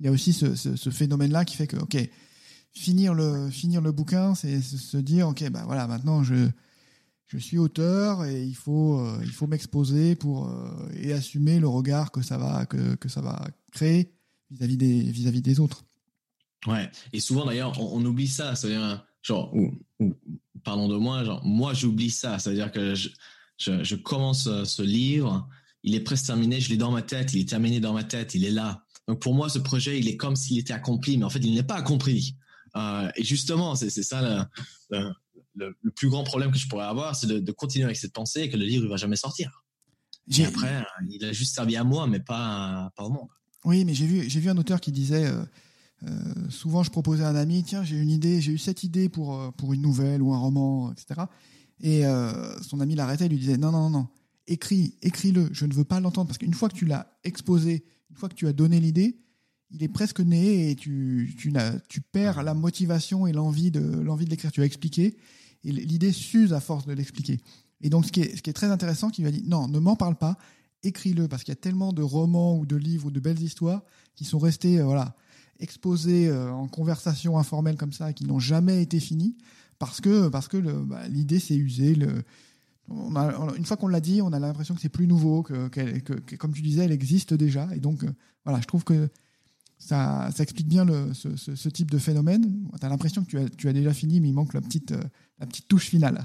il 0.00 0.06
y 0.06 0.08
a 0.08 0.12
aussi 0.12 0.32
ce, 0.32 0.54
ce, 0.54 0.76
ce 0.76 0.90
phénomène-là 0.90 1.44
qui 1.44 1.56
fait 1.56 1.66
que, 1.66 1.76
ok, 1.76 1.96
finir 2.74 3.14
le 3.14 3.50
finir 3.50 3.80
le 3.80 3.92
bouquin, 3.92 4.34
c'est 4.34 4.60
se 4.60 4.96
dire 4.96 5.28
ok 5.28 5.48
bah 5.50 5.62
voilà 5.64 5.86
maintenant 5.86 6.24
je 6.24 6.48
je 7.26 7.38
suis 7.38 7.58
auteur 7.58 8.24
et 8.24 8.42
il 8.42 8.54
faut 8.54 9.00
euh, 9.00 9.18
il 9.22 9.30
faut 9.30 9.46
m'exposer 9.46 10.14
pour 10.14 10.48
euh, 10.48 10.88
et 10.94 11.12
assumer 11.12 11.58
le 11.58 11.68
regard 11.68 12.10
que 12.10 12.22
ça 12.22 12.38
va 12.38 12.66
que, 12.66 12.94
que 12.96 13.08
ça 13.08 13.20
va 13.20 13.48
créer 13.72 14.12
vis-à-vis 14.50 14.76
des 14.76 15.02
vis-à-vis 15.02 15.42
des 15.42 15.60
autres. 15.60 15.84
Ouais, 16.66 16.90
et 17.12 17.20
souvent 17.20 17.44
d'ailleurs 17.44 17.78
on, 17.80 18.04
oublie 18.04 18.28
ça, 18.28 18.54
c'est-à-dire 18.54 19.04
genre 19.22 19.54
ou, 19.54 19.74
parlons 20.62 20.88
de 20.88 20.96
moi, 20.96 21.24
genre 21.24 21.44
moi 21.44 21.74
j'oublie 21.74 22.10
ça, 22.10 22.38
c'est-à-dire 22.38 22.72
que 22.72 22.94
je, 22.94 23.10
je, 23.58 23.96
commence 23.96 24.46
euh, 24.46 24.64
ce 24.64 24.82
livre, 24.82 25.46
il 25.82 25.94
est 25.94 26.00
presque 26.00 26.26
terminé, 26.26 26.60
je 26.60 26.70
l'ai 26.70 26.78
dans 26.78 26.90
ma 26.90 27.02
tête, 27.02 27.34
il 27.34 27.40
est 27.40 27.48
terminé 27.48 27.80
dans 27.80 27.92
ma 27.92 28.04
tête, 28.04 28.34
il 28.34 28.44
est 28.44 28.50
là. 28.50 28.84
Donc 29.08 29.20
pour 29.20 29.34
moi 29.34 29.50
ce 29.50 29.58
projet 29.58 29.98
il 29.98 30.08
est 30.08 30.16
comme 30.16 30.36
s'il 30.36 30.58
était 30.58 30.72
accompli, 30.72 31.18
mais 31.18 31.24
en 31.24 31.30
fait 31.30 31.40
il 31.40 31.54
n'est 31.54 31.62
pas 31.62 31.76
accompli. 31.76 32.36
Et 33.16 33.22
justement 33.24 33.74
c'est 33.74 33.90
ça 33.90 34.48
le, 34.90 35.10
plus 35.94 36.08
grand 36.08 36.24
problème 36.24 36.50
que 36.50 36.58
je 36.58 36.68
pourrais 36.68 36.84
avoir, 36.84 37.14
c'est 37.16 37.26
de, 37.26 37.52
continuer 37.52 37.84
avec 37.84 37.96
cette 37.96 38.12
pensée 38.12 38.42
et 38.42 38.50
que 38.50 38.56
le 38.56 38.64
livre 38.64 38.84
ne 38.84 38.88
va 38.88 38.96
jamais 38.96 39.16
sortir. 39.16 39.64
Et 40.36 40.44
après, 40.44 40.84
il 41.10 41.24
a 41.24 41.32
juste 41.32 41.54
servi 41.54 41.76
à 41.76 41.84
moi, 41.84 42.06
mais 42.06 42.20
pas, 42.20 42.90
pas 42.96 43.04
au 43.04 43.10
monde. 43.10 43.28
Oui, 43.64 43.84
mais 43.84 43.94
j'ai 43.94 44.06
vu, 44.06 44.28
j'ai 44.28 44.40
vu 44.40 44.48
un 44.48 44.56
auteur 44.56 44.80
qui 44.80 44.92
disait 44.92 45.26
euh, 45.26 45.42
euh, 46.04 46.10
souvent, 46.50 46.82
je 46.82 46.90
proposais 46.90 47.24
à 47.24 47.28
un 47.28 47.34
ami, 47.34 47.62
tiens, 47.62 47.82
j'ai 47.84 47.96
une 47.96 48.10
idée, 48.10 48.40
j'ai 48.40 48.52
eu 48.52 48.58
cette 48.58 48.84
idée 48.84 49.08
pour, 49.08 49.38
euh, 49.38 49.50
pour 49.50 49.72
une 49.72 49.82
nouvelle 49.82 50.22
ou 50.22 50.32
un 50.32 50.38
roman, 50.38 50.92
etc. 50.92 51.22
Et 51.80 52.04
son 52.62 52.80
ami 52.80 52.94
l'arrêtait 52.94 53.26
et 53.26 53.28
lui 53.28 53.36
disait, 53.36 53.58
non, 53.58 53.72
non, 53.72 53.90
non, 53.90 54.06
écris, 54.46 54.94
écris-le, 55.02 55.48
je 55.52 55.66
ne 55.66 55.74
veux 55.74 55.84
pas 55.84 56.00
l'entendre, 56.00 56.28
parce 56.28 56.38
qu'une 56.38 56.54
fois 56.54 56.68
que 56.68 56.76
tu 56.76 56.86
l'as 56.86 57.18
exposé, 57.24 57.84
une 58.10 58.16
fois 58.16 58.28
que 58.28 58.34
tu 58.34 58.46
as 58.46 58.52
donné 58.52 58.80
l'idée, 58.80 59.18
il 59.70 59.82
est 59.82 59.88
presque 59.88 60.20
né 60.20 60.70
et 60.70 60.76
tu, 60.76 61.34
tu, 61.36 61.52
tu 61.88 62.00
perds 62.00 62.42
la 62.42 62.54
motivation 62.54 63.26
et 63.26 63.32
l'envie 63.32 63.72
de, 63.72 63.80
l'envie 63.80 64.24
de 64.24 64.30
l'écrire. 64.30 64.52
Tu 64.52 64.62
as 64.62 64.64
expliqué 64.64 65.16
et 65.64 65.72
l'idée 65.72 66.12
s'use 66.12 66.52
à 66.52 66.60
force 66.60 66.86
de 66.86 66.92
l'expliquer. 66.92 67.40
Et 67.80 67.90
donc, 67.90 68.06
ce 68.06 68.12
qui 68.12 68.20
est, 68.20 68.52
très 68.52 68.70
intéressant, 68.70 69.10
qu'il 69.10 69.24
va 69.24 69.30
dire, 69.30 69.42
non, 69.44 69.68
ne 69.68 69.78
m'en 69.78 69.96
parle 69.96 70.16
pas, 70.16 70.38
écris-le, 70.82 71.28
parce 71.28 71.44
qu'il 71.44 71.52
y 71.52 71.56
a 71.56 71.60
tellement 71.60 71.92
de 71.92 72.02
romans 72.02 72.56
ou 72.58 72.66
de 72.66 72.76
livres 72.76 73.06
ou 73.06 73.10
de 73.10 73.20
belles 73.20 73.42
histoires 73.42 73.82
qui 74.14 74.24
sont 74.24 74.38
restés, 74.38 74.78
euh, 74.78 74.84
voilà, 74.84 75.14
exposés 75.60 76.28
euh, 76.28 76.52
en 76.52 76.68
conversation 76.68 77.38
informelle 77.38 77.76
comme 77.76 77.92
ça, 77.92 78.12
qui 78.12 78.24
n'ont 78.24 78.38
jamais 78.38 78.82
été 78.82 79.00
finis, 79.00 79.36
parce 79.78 80.00
que, 80.00 80.28
parce 80.28 80.48
que 80.48 80.56
bah, 80.56 81.06
l'idée 81.08 81.40
s'est 81.40 81.56
usée. 81.56 81.96
Une 82.88 83.64
fois 83.64 83.76
qu'on 83.76 83.88
l'a 83.88 84.00
dit, 84.00 84.22
on 84.22 84.32
a 84.32 84.38
l'impression 84.38 84.74
que 84.74 84.80
c'est 84.80 84.88
plus 84.88 85.06
nouveau, 85.06 85.42
que, 85.42 85.68
que, 85.68 86.36
comme 86.36 86.52
tu 86.52 86.62
disais, 86.62 86.84
elle 86.84 86.92
existe 86.92 87.34
déjà. 87.34 87.68
Et 87.74 87.80
donc, 87.80 88.04
euh, 88.04 88.12
voilà, 88.44 88.60
je 88.60 88.66
trouve 88.66 88.84
que 88.84 89.08
ça, 89.84 90.30
explique 90.38 90.68
bien 90.68 90.86
ce, 91.14 91.68
type 91.68 91.90
de 91.90 91.98
phénomène. 91.98 92.68
Tu 92.78 92.86
as 92.86 92.88
l'impression 92.88 93.24
que 93.24 93.48
tu 93.48 93.68
as, 93.68 93.72
déjà 93.72 93.92
fini, 93.92 94.20
mais 94.20 94.28
il 94.28 94.34
manque 94.34 94.54
la 94.54 94.60
petite, 94.60 94.94
petite 95.38 95.68
touche 95.68 95.86
finale. 95.86 96.24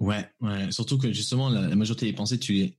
Ouais, 0.00 0.28
ouais. 0.40 0.70
surtout 0.70 0.98
que 0.98 1.12
justement, 1.12 1.48
la, 1.48 1.74
majorité 1.74 2.06
des 2.06 2.12
pensées, 2.12 2.38
tu 2.38 2.52
les... 2.52 2.76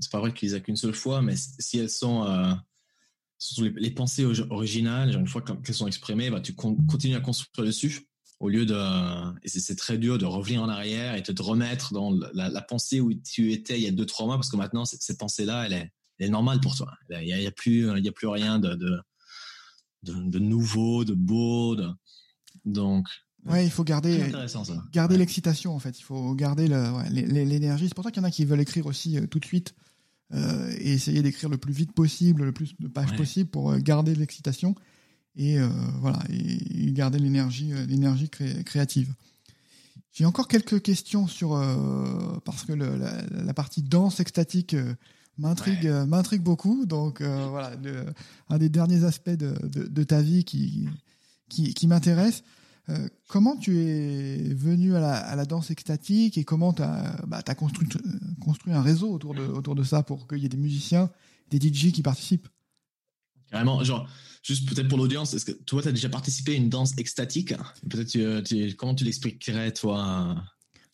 c'est 0.00 0.10
pas 0.10 0.20
vrai 0.20 0.32
que 0.32 0.38
tu 0.38 0.46
les 0.46 0.54
as 0.54 0.60
qu'une 0.60 0.76
seule 0.76 0.94
fois, 0.94 1.22
mais 1.22 1.34
si 1.36 1.78
elles 1.78 1.90
sont, 1.90 2.24
euh, 2.24 2.52
les, 3.76 3.90
pensées 3.90 4.24
originales, 4.24 5.14
une 5.14 5.28
fois 5.28 5.42
qu'elles 5.42 5.74
sont 5.74 5.86
exprimées, 5.86 6.30
bah, 6.30 6.40
tu 6.40 6.54
continues 6.54 7.16
à 7.16 7.20
construire 7.20 7.66
dessus 7.66 8.06
au 8.40 8.48
lieu 8.48 8.66
de, 8.66 8.74
et 9.42 9.48
c'est 9.48 9.76
très 9.76 9.98
dur 9.98 10.18
de 10.18 10.26
revenir 10.26 10.62
en 10.62 10.68
arrière 10.68 11.14
et 11.14 11.22
de 11.22 11.32
te 11.32 11.42
remettre 11.42 11.92
dans 11.94 12.12
la, 12.34 12.62
pensée 12.62 13.00
où 13.00 13.14
tu 13.14 13.52
étais 13.52 13.78
il 13.78 13.84
y 13.84 13.88
a 13.88 13.92
deux, 13.92 14.06
trois 14.06 14.26
mois, 14.26 14.36
parce 14.36 14.50
que 14.50 14.56
maintenant, 14.56 14.84
cette, 14.84 15.18
pensée-là, 15.18 15.66
elle 15.66 15.72
est, 15.72 15.92
elle 16.18 16.26
est, 16.26 16.30
normale 16.30 16.60
pour 16.60 16.74
toi. 16.76 16.92
Il 17.10 17.18
n'y 17.20 17.32
a, 17.32 17.48
a, 17.48 17.50
plus, 17.50 17.88
il 17.96 18.04
y 18.04 18.08
a 18.08 18.12
plus 18.12 18.28
rien 18.28 18.58
de, 18.58 18.74
de, 18.74 19.02
de, 20.02 20.38
nouveau, 20.38 21.04
de 21.04 21.14
beau. 21.14 21.76
De, 21.76 21.88
donc, 22.64 23.06
Ouais, 23.48 23.64
il 23.64 23.70
faut 23.70 23.84
garder, 23.84 24.32
garder 24.92 25.16
l'excitation 25.16 25.74
en 25.74 25.78
fait. 25.78 25.98
Il 25.98 26.02
faut 26.02 26.34
garder 26.34 26.68
l'énergie. 27.10 27.88
C'est 27.88 27.94
pour 27.94 28.04
ça 28.04 28.10
qu'il 28.10 28.20
y 28.20 28.24
en 28.24 28.28
a 28.28 28.30
qui 28.30 28.44
veulent 28.44 28.60
écrire 28.60 28.86
aussi 28.86 29.18
euh, 29.18 29.26
tout 29.26 29.38
de 29.38 29.44
suite 29.44 29.74
euh, 30.34 30.72
et 30.78 30.94
essayer 30.94 31.22
d'écrire 31.22 31.48
le 31.48 31.56
plus 31.56 31.72
vite 31.72 31.92
possible, 31.92 32.44
le 32.44 32.52
plus 32.52 32.74
de 32.80 32.88
pages 32.88 33.14
possible 33.16 33.48
pour 33.48 33.70
euh, 33.70 33.78
garder 33.78 34.14
l'excitation 34.14 34.74
et 35.36 35.58
voilà 36.00 36.18
et, 36.30 36.92
garder 36.92 37.18
l'énergie, 37.18 37.70
l'énergie 37.86 38.30
créative. 38.30 39.12
J'ai 40.12 40.24
encore 40.24 40.48
quelques 40.48 40.80
questions 40.80 41.26
sur 41.26 41.50
parce 42.46 42.64
que 42.64 42.72
la, 42.72 43.52
partie 43.52 43.82
danse 43.82 44.18
extatique 44.18 44.74
m'intrigue 45.38 45.86
m'intrigue 46.06 46.42
beaucoup. 46.42 46.86
Donc 46.86 47.22
voilà, 47.22 47.72
un 48.48 48.58
des 48.58 48.68
derniers 48.68 49.04
aspects 49.04 49.30
de, 49.30 49.54
de 49.66 50.02
ta 50.04 50.22
vie 50.22 50.44
qui 50.44 50.88
qui, 51.48 51.74
qui 51.74 51.86
m'intéresse. 51.86 52.42
Euh, 52.88 53.08
comment 53.28 53.56
tu 53.56 53.78
es 53.78 54.54
venu 54.54 54.94
à 54.94 55.34
la, 55.34 55.44
danse 55.44 55.70
extatique 55.70 56.38
et 56.38 56.44
comment 56.44 56.72
tu 56.72 56.82
as, 56.82 57.20
bah, 57.26 57.42
construit, 57.56 57.88
euh, 57.96 58.10
construit, 58.40 58.72
un 58.72 58.82
réseau 58.82 59.10
autour 59.12 59.34
de, 59.34 59.42
autour 59.42 59.74
de 59.74 59.82
ça 59.82 60.02
pour 60.02 60.28
qu'il 60.28 60.38
y 60.38 60.46
ait 60.46 60.48
des 60.48 60.56
musiciens, 60.56 61.10
des 61.50 61.58
DJ 61.58 61.90
qui 61.90 62.02
participent? 62.02 62.48
Carrément, 63.50 63.82
genre, 63.82 64.08
juste 64.42 64.68
peut-être 64.68 64.88
pour 64.88 64.98
l'audience, 64.98 65.34
est-ce 65.34 65.44
que 65.44 65.52
toi, 65.52 65.82
tu 65.82 65.88
as 65.88 65.92
déjà 65.92 66.08
participé 66.08 66.52
à 66.52 66.56
une 66.56 66.68
danse 66.68 66.96
extatique? 66.98 67.54
Peut-être, 67.88 68.74
comment 68.76 68.94
tu 68.94 69.04
l'expliquerais, 69.04 69.72
toi? 69.72 70.36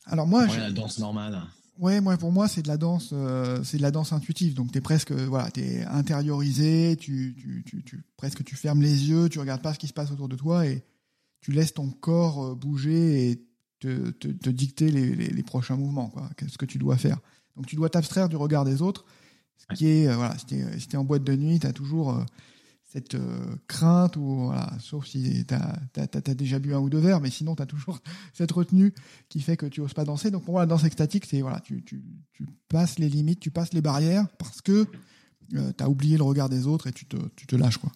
Alors, 0.06 0.26
moi. 0.26 0.48
je... 0.48 0.58
la 0.58 0.70
danse 0.70 0.98
normale. 0.98 1.42
Ouais, 1.78 2.00
moi 2.00 2.16
pour 2.16 2.32
moi 2.32 2.48
c'est 2.48 2.62
de 2.62 2.68
la 2.68 2.76
danse, 2.76 3.10
euh, 3.12 3.62
c'est 3.64 3.78
de 3.78 3.82
la 3.82 3.90
danse 3.90 4.12
intuitive. 4.12 4.54
Donc 4.54 4.72
t'es 4.72 4.80
presque, 4.80 5.12
voilà, 5.12 5.50
t'es 5.50 5.82
intériorisé, 5.84 6.96
tu, 6.96 7.34
tu, 7.38 7.64
tu, 7.64 7.82
tu, 7.82 8.04
presque 8.16 8.44
tu 8.44 8.56
fermes 8.56 8.82
les 8.82 9.08
yeux, 9.08 9.28
tu 9.28 9.38
regardes 9.38 9.62
pas 9.62 9.72
ce 9.74 9.78
qui 9.78 9.88
se 9.88 9.92
passe 9.92 10.10
autour 10.10 10.28
de 10.28 10.36
toi 10.36 10.66
et 10.66 10.84
tu 11.40 11.52
laisses 11.52 11.74
ton 11.74 11.90
corps 11.90 12.44
euh, 12.44 12.54
bouger 12.54 13.30
et 13.30 13.44
te, 13.80 14.10
te, 14.10 14.50
dicter 14.50 14.90
les, 14.90 15.14
les, 15.14 15.42
prochains 15.42 15.76
mouvements, 15.76 16.08
quoi, 16.08 16.30
ce 16.48 16.56
que 16.56 16.66
tu 16.66 16.78
dois 16.78 16.96
faire? 16.96 17.18
Donc 17.56 17.66
tu 17.66 17.74
dois 17.74 17.90
t'abstraire 17.90 18.28
du 18.28 18.36
regard 18.36 18.64
des 18.64 18.80
autres, 18.80 19.04
ce 19.58 19.76
qui 19.76 19.88
est, 19.88 20.08
euh, 20.08 20.14
voilà, 20.14 20.36
si 20.38 20.46
t'es 20.46 20.96
en 20.96 21.04
boîte 21.04 21.24
de 21.24 21.34
nuit, 21.34 21.58
tu 21.58 21.66
as 21.66 21.72
toujours 21.72 22.10
euh, 22.10 22.24
cette 22.92 23.16
crainte, 23.68 24.16
ou, 24.16 24.46
voilà, 24.46 24.70
sauf 24.78 25.06
si 25.06 25.46
tu 25.46 25.54
as, 25.54 26.34
déjà 26.34 26.58
bu 26.58 26.74
un 26.74 26.78
ou 26.78 26.90
deux 26.90 26.98
verres, 26.98 27.20
mais 27.20 27.30
sinon 27.30 27.56
tu 27.56 27.62
as 27.62 27.66
toujours 27.66 27.98
cette 28.34 28.52
retenue 28.52 28.92
qui 29.28 29.40
fait 29.40 29.56
que 29.56 29.66
tu 29.66 29.80
oses 29.80 29.94
pas 29.94 30.04
danser. 30.04 30.30
Donc 30.30 30.44
pour 30.44 30.54
moi, 30.54 30.62
la 30.62 30.66
danse 30.66 30.84
extatique, 30.84 31.24
c'est 31.24 31.40
voilà, 31.40 31.60
tu, 31.60 31.82
tu, 31.82 32.04
tu, 32.32 32.46
passes 32.68 32.98
les 32.98 33.08
limites, 33.08 33.40
tu 33.40 33.50
passes 33.50 33.72
les 33.72 33.80
barrières 33.80 34.28
parce 34.38 34.60
que 34.60 34.86
tu 35.50 35.58
as 35.78 35.88
oublié 35.88 36.16
le 36.16 36.22
regard 36.22 36.48
des 36.48 36.66
autres 36.66 36.86
et 36.86 36.92
tu 36.92 37.06
te, 37.06 37.16
tu 37.34 37.46
te 37.46 37.56
lâches. 37.56 37.78
quoi 37.78 37.92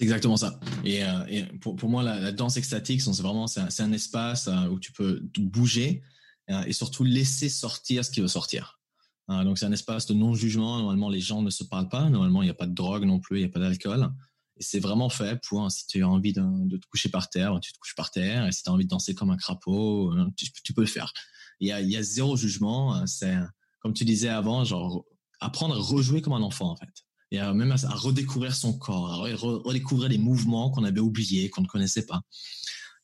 exactement 0.00 0.36
ça. 0.36 0.58
Et, 0.84 1.04
euh, 1.04 1.44
pour, 1.60 1.76
pour, 1.76 1.88
moi, 1.88 2.02
la, 2.02 2.32
danse 2.32 2.56
extatique, 2.56 3.02
c'est 3.02 3.22
vraiment 3.22 3.46
c'est 3.46 3.80
un, 3.80 3.92
espace 3.92 4.48
euh, 4.48 4.66
où 4.68 4.80
tu 4.80 4.92
peux 4.92 5.22
bouger 5.38 6.02
euh, 6.50 6.62
et 6.64 6.72
surtout 6.72 7.04
laisser 7.04 7.48
sortir 7.48 8.04
ce 8.04 8.10
qui 8.10 8.20
veut 8.20 8.28
sortir. 8.28 8.79
Donc 9.28 9.58
c'est 9.58 9.66
un 9.66 9.72
espace 9.72 10.06
de 10.06 10.14
non-jugement. 10.14 10.78
Normalement, 10.78 11.08
les 11.08 11.20
gens 11.20 11.42
ne 11.42 11.50
se 11.50 11.64
parlent 11.64 11.88
pas. 11.88 12.08
Normalement, 12.08 12.42
il 12.42 12.46
n'y 12.46 12.50
a 12.50 12.54
pas 12.54 12.66
de 12.66 12.74
drogue 12.74 13.04
non 13.04 13.20
plus, 13.20 13.38
il 13.38 13.40
n'y 13.42 13.48
a 13.48 13.52
pas 13.52 13.60
d'alcool. 13.60 14.10
Et 14.56 14.62
c'est 14.62 14.80
vraiment 14.80 15.08
fait 15.08 15.40
pour, 15.46 15.70
si 15.70 15.86
tu 15.86 16.02
as 16.02 16.08
envie 16.08 16.32
de, 16.32 16.76
te 16.76 16.86
coucher 16.88 17.08
par 17.08 17.30
terre, 17.30 17.58
tu 17.60 17.72
te 17.72 17.78
couches 17.78 17.94
par 17.94 18.10
terre. 18.10 18.46
Et 18.46 18.52
si 18.52 18.62
tu 18.62 18.70
as 18.70 18.72
envie 18.72 18.84
de 18.84 18.90
danser 18.90 19.14
comme 19.14 19.30
un 19.30 19.36
crapaud, 19.36 20.12
tu, 20.36 20.50
tu 20.64 20.72
peux 20.72 20.82
le 20.82 20.86
faire. 20.86 21.12
Il 21.60 21.68
y 21.68 21.96
a, 21.96 22.02
zéro 22.02 22.36
jugement. 22.36 23.06
C'est, 23.06 23.36
comme 23.80 23.94
tu 23.94 24.04
disais 24.04 24.28
avant, 24.28 24.64
genre, 24.64 25.04
apprendre 25.40 25.74
à 25.74 25.78
rejouer 25.78 26.22
comme 26.22 26.34
un 26.34 26.42
enfant, 26.42 26.70
en 26.70 26.76
fait 26.76 27.04
et 27.30 27.38
même 27.38 27.72
à, 27.72 27.94
redécouvrir 27.94 28.54
son 28.54 28.76
corps, 28.76 29.12
à 29.12 29.34
redécouvrir 29.36 30.08
les 30.08 30.18
mouvements 30.18 30.70
qu'on 30.70 30.84
avait 30.84 31.00
oubliés, 31.00 31.48
qu'on 31.48 31.62
ne 31.62 31.66
connaissait 31.66 32.06
pas. 32.06 32.22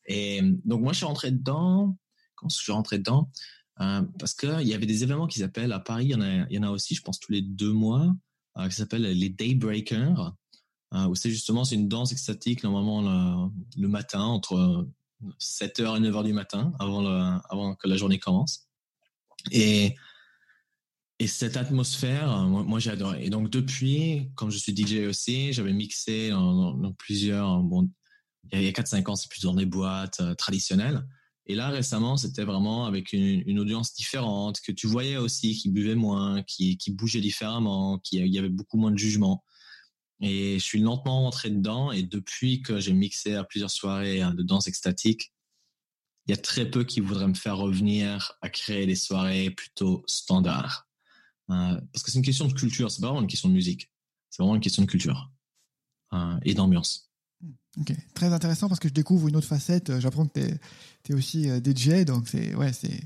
Et 0.07 0.41
donc 0.65 0.83
moi, 0.83 0.93
je 0.93 0.99
suis 0.99 1.07
rentré 1.07 1.31
dedans. 1.31 1.97
Quand 2.35 2.49
je 2.49 2.57
suis 2.57 2.73
rentré 2.73 2.99
dedans, 2.99 3.31
euh, 3.81 4.03
parce 4.19 4.35
qu'il 4.35 4.67
y 4.67 4.75
avait 4.75 4.87
des 4.87 5.03
événements 5.03 5.27
qui 5.27 5.41
s'appellent 5.41 5.73
à 5.73 5.81
Paris, 5.81 6.07
il 6.07 6.47
y, 6.51 6.59
en 6.59 6.63
a, 6.63 6.71
aussi, 6.71 6.95
je 6.95 7.03
pense, 7.03 7.21
tous 7.21 7.33
les 7.33 7.43
deux 7.43 7.73
mois, 7.73 8.15
euh, 8.59 8.69
qui 8.69 8.75
s'appellent 8.75 9.03
les 9.03 9.29
Daybreakers, 9.29 10.35
euh, 10.95 11.07
où 11.07 11.15
c'est 11.15 11.31
justement 11.31 11.65
c'est 11.65 11.75
une 11.75 11.89
danse 11.89 12.13
extatique, 12.13 12.63
normalement 12.65 13.51
le, 13.77 13.89
matin, 13.89 14.23
entre 14.23 14.89
7h 15.41 15.99
et 15.99 16.01
9h 16.01 16.25
du 16.25 16.33
matin, 16.33 16.73
avant, 16.79 17.03
le, 17.03 17.39
avant 17.51 17.75
que 17.75 17.89
la 17.89 17.97
journée 17.97 18.19
commence. 18.19 18.69
Et 19.51 19.95
et 21.19 21.29
cette 21.29 21.57
atmosphère, 21.57 22.29
moi, 22.45 22.63
moi 22.63 22.79
j'ai 22.79 22.91
adoré. 22.91 23.25
Et 23.25 23.31
donc 23.31 23.49
depuis, 23.49 24.31
comme 24.35 24.51
je 24.51 24.59
suis 24.59 24.77
DJ 24.77 25.07
aussi, 25.09 25.55
j'avais 25.55 25.73
mixé 25.73 26.29
dans, 26.29 26.93
plusieurs, 26.99 27.63
bon, 27.63 27.89
il 28.53 28.63
y 28.63 28.69
a 28.69 28.71
4-5 28.71 29.11
ans, 29.11 29.17
c'est 29.17 29.31
plus 29.31 29.41
dans 29.41 29.55
des 29.55 29.65
boîtes 29.65 30.21
traditionnelles. 30.37 31.07
Et 31.47 31.55
là, 31.55 31.69
récemment, 31.69 32.17
c'était 32.17 32.45
vraiment 32.45 32.87
avec 32.87 33.13
une, 33.13 33.59
audience 33.61 33.95
différente, 33.95 34.61
que 34.61 34.73
tu 34.73 34.87
voyais 34.89 35.17
aussi 35.17 35.57
qui 35.57 35.71
buvait 35.71 35.95
moins, 35.95 36.43
qui, 36.43 36.77
qui 36.77 36.91
bougeait 36.91 37.21
différemment, 37.21 37.99
qui 37.99 38.17
y 38.17 38.39
avait 38.39 38.49
beaucoup 38.49 38.79
moins 38.79 38.91
de 38.91 38.99
jugement. 38.99 39.45
Et 40.21 40.59
je 40.59 40.65
suis 40.65 40.81
lentement 40.81 41.23
rentré 41.23 41.51
dedans. 41.51 41.93
Et 41.93 42.03
depuis 42.03 42.63
que 42.63 42.81
j'ai 42.81 42.93
mixé 42.93 43.35
à 43.35 43.45
plusieurs 43.45 43.71
soirées 43.71 44.23
hein, 44.23 44.35
de 44.35 44.43
danse 44.43 44.67
extatique, 44.67 45.33
il 46.27 46.33
y 46.33 46.35
a 46.35 46.41
très 46.41 46.69
peu 46.69 46.83
qui 46.83 47.01
voudraient 47.01 47.29
me 47.29 47.35
faire 47.35 47.57
revenir 47.57 48.33
à 48.41 48.49
créer 48.49 48.87
des 48.87 48.97
soirées 48.97 49.51
plutôt 49.51 50.03
standards. 50.09 50.89
Euh, 51.51 51.81
parce 51.93 52.03
que 52.03 52.11
c'est 52.11 52.19
une 52.19 52.25
question 52.25 52.49
de 52.49 52.55
culture, 52.55 52.91
c'est 52.91 53.01
pas 53.01 53.09
vraiment 53.09 53.23
une 53.23 53.29
question 53.29 53.49
de 53.49 53.55
musique. 53.55 53.93
C'est 54.31 54.43
vraiment 54.43 54.57
une 54.57 54.61
question 54.61 54.83
de 54.83 54.89
culture 54.89 55.31
euh, 56.13 56.37
et 56.43 56.55
d'ambiance. 56.55 57.06
Ok, 57.81 57.93
très 58.15 58.33
intéressant 58.33 58.69
parce 58.69 58.81
que 58.81 58.89
je 58.89 58.95
découvre 58.95 59.29
une 59.29 59.37
autre 59.37 59.47
facette. 59.47 60.01
J'apprends 60.01 60.27
que 60.27 60.41
tu 61.03 61.13
es, 61.13 61.15
aussi 61.15 61.49
DJ, 61.65 62.05
donc 62.05 62.27
c'est 62.29 62.55
ouais, 62.55 62.73
c'est 62.73 63.01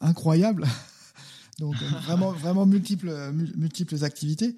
incroyable. 0.00 0.66
donc 1.58 1.76
vraiment, 1.76 2.32
vraiment 2.44 2.66
multiples, 2.66 3.32
multiples 3.56 4.02
activités. 4.04 4.56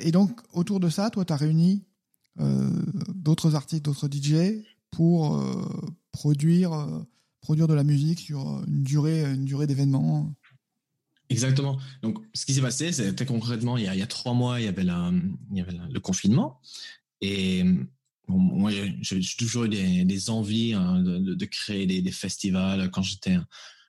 et 0.00 0.10
donc 0.10 0.40
autour 0.52 0.80
de 0.80 0.88
ça, 0.88 1.10
toi, 1.10 1.24
tu 1.24 1.32
as 1.32 1.36
réuni 1.36 1.84
d'autres 3.14 3.54
artistes, 3.54 3.84
d'autres 3.84 4.08
DJ 4.10 4.64
pour 4.90 5.40
produire, 6.10 6.88
produire 7.40 7.68
de 7.68 7.74
la 7.74 7.84
musique 7.84 8.20
sur 8.20 8.62
une 8.66 8.82
durée, 8.82 9.22
une 9.22 9.44
durée 9.44 9.66
d'événements. 9.66 10.34
Exactement. 11.30 11.78
Donc, 12.02 12.18
ce 12.34 12.44
qui 12.44 12.54
s'est 12.54 12.60
passé, 12.60 12.92
c'était 12.92 13.24
concrètement, 13.24 13.76
il 13.76 13.84
y, 13.84 13.88
a, 13.88 13.94
il 13.94 14.00
y, 14.00 14.02
a, 14.02 14.06
trois 14.06 14.34
mois, 14.34 14.60
il 14.60 14.64
y 14.64 14.68
avait, 14.68 14.82
il 14.82 15.56
y 15.56 15.60
avait 15.60 15.78
le 15.88 16.00
confinement. 16.00 16.60
Et 17.20 17.64
moi, 18.38 18.70
j'ai 18.70 19.20
toujours 19.38 19.64
eu 19.64 19.68
des, 19.68 20.30
envies 20.30 20.74
hein, 20.74 21.02
de, 21.02 21.44
créer 21.46 21.86
des, 21.86 22.12
festivals. 22.12 22.90
Quand 22.90 23.02
j'étais 23.02 23.36